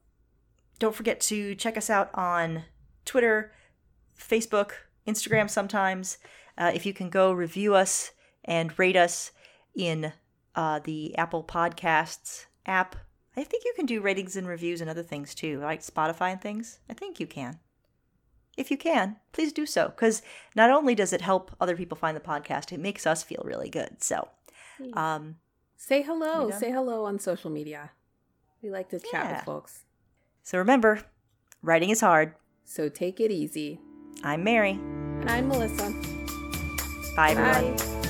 don't 0.79 0.95
forget 0.95 1.19
to 1.21 1.55
check 1.55 1.77
us 1.77 1.89
out 1.89 2.09
on 2.13 2.63
Twitter, 3.05 3.53
Facebook, 4.19 4.71
Instagram 5.07 5.49
sometimes. 5.49 6.17
Uh, 6.57 6.71
if 6.73 6.85
you 6.85 6.93
can 6.93 7.09
go 7.09 7.31
review 7.31 7.75
us 7.75 8.11
and 8.43 8.77
rate 8.77 8.97
us 8.97 9.31
in 9.75 10.11
uh, 10.55 10.79
the 10.83 11.15
Apple 11.17 11.43
Podcasts 11.43 12.45
app. 12.65 12.95
I 13.37 13.43
think 13.43 13.63
you 13.63 13.73
can 13.75 13.85
do 13.85 14.01
ratings 14.01 14.35
and 14.35 14.47
reviews 14.47 14.81
and 14.81 14.89
other 14.89 15.03
things 15.03 15.33
too, 15.33 15.59
like 15.59 15.81
Spotify 15.81 16.33
and 16.33 16.41
things. 16.41 16.79
I 16.89 16.93
think 16.93 17.19
you 17.19 17.27
can. 17.27 17.59
If 18.57 18.69
you 18.69 18.77
can, 18.77 19.17
please 19.31 19.53
do 19.53 19.65
so, 19.65 19.87
because 19.87 20.21
not 20.55 20.69
only 20.69 20.93
does 20.93 21.13
it 21.13 21.21
help 21.21 21.55
other 21.59 21.75
people 21.75 21.97
find 21.97 22.15
the 22.15 22.21
podcast, 22.21 22.71
it 22.71 22.79
makes 22.79 23.07
us 23.07 23.23
feel 23.23 23.41
really 23.45 23.69
good. 23.69 24.03
So, 24.03 24.27
um, 24.93 25.37
say 25.77 26.01
hello. 26.01 26.51
Say 26.51 26.71
hello 26.71 27.05
on 27.05 27.19
social 27.19 27.49
media. 27.49 27.91
We 28.61 28.69
like 28.69 28.89
to 28.89 28.99
chat 28.99 29.09
yeah. 29.13 29.35
with 29.37 29.45
folks. 29.45 29.85
So 30.43 30.57
remember, 30.57 31.01
writing 31.61 31.89
is 31.89 32.01
hard. 32.01 32.35
So 32.65 32.89
take 32.89 33.19
it 33.19 33.31
easy. 33.31 33.79
I'm 34.23 34.43
Mary. 34.43 34.71
And 34.71 35.29
I'm 35.29 35.47
Melissa. 35.47 35.93
Bye, 37.15 37.31
everyone. 37.31 37.75
Bye. 37.77 38.00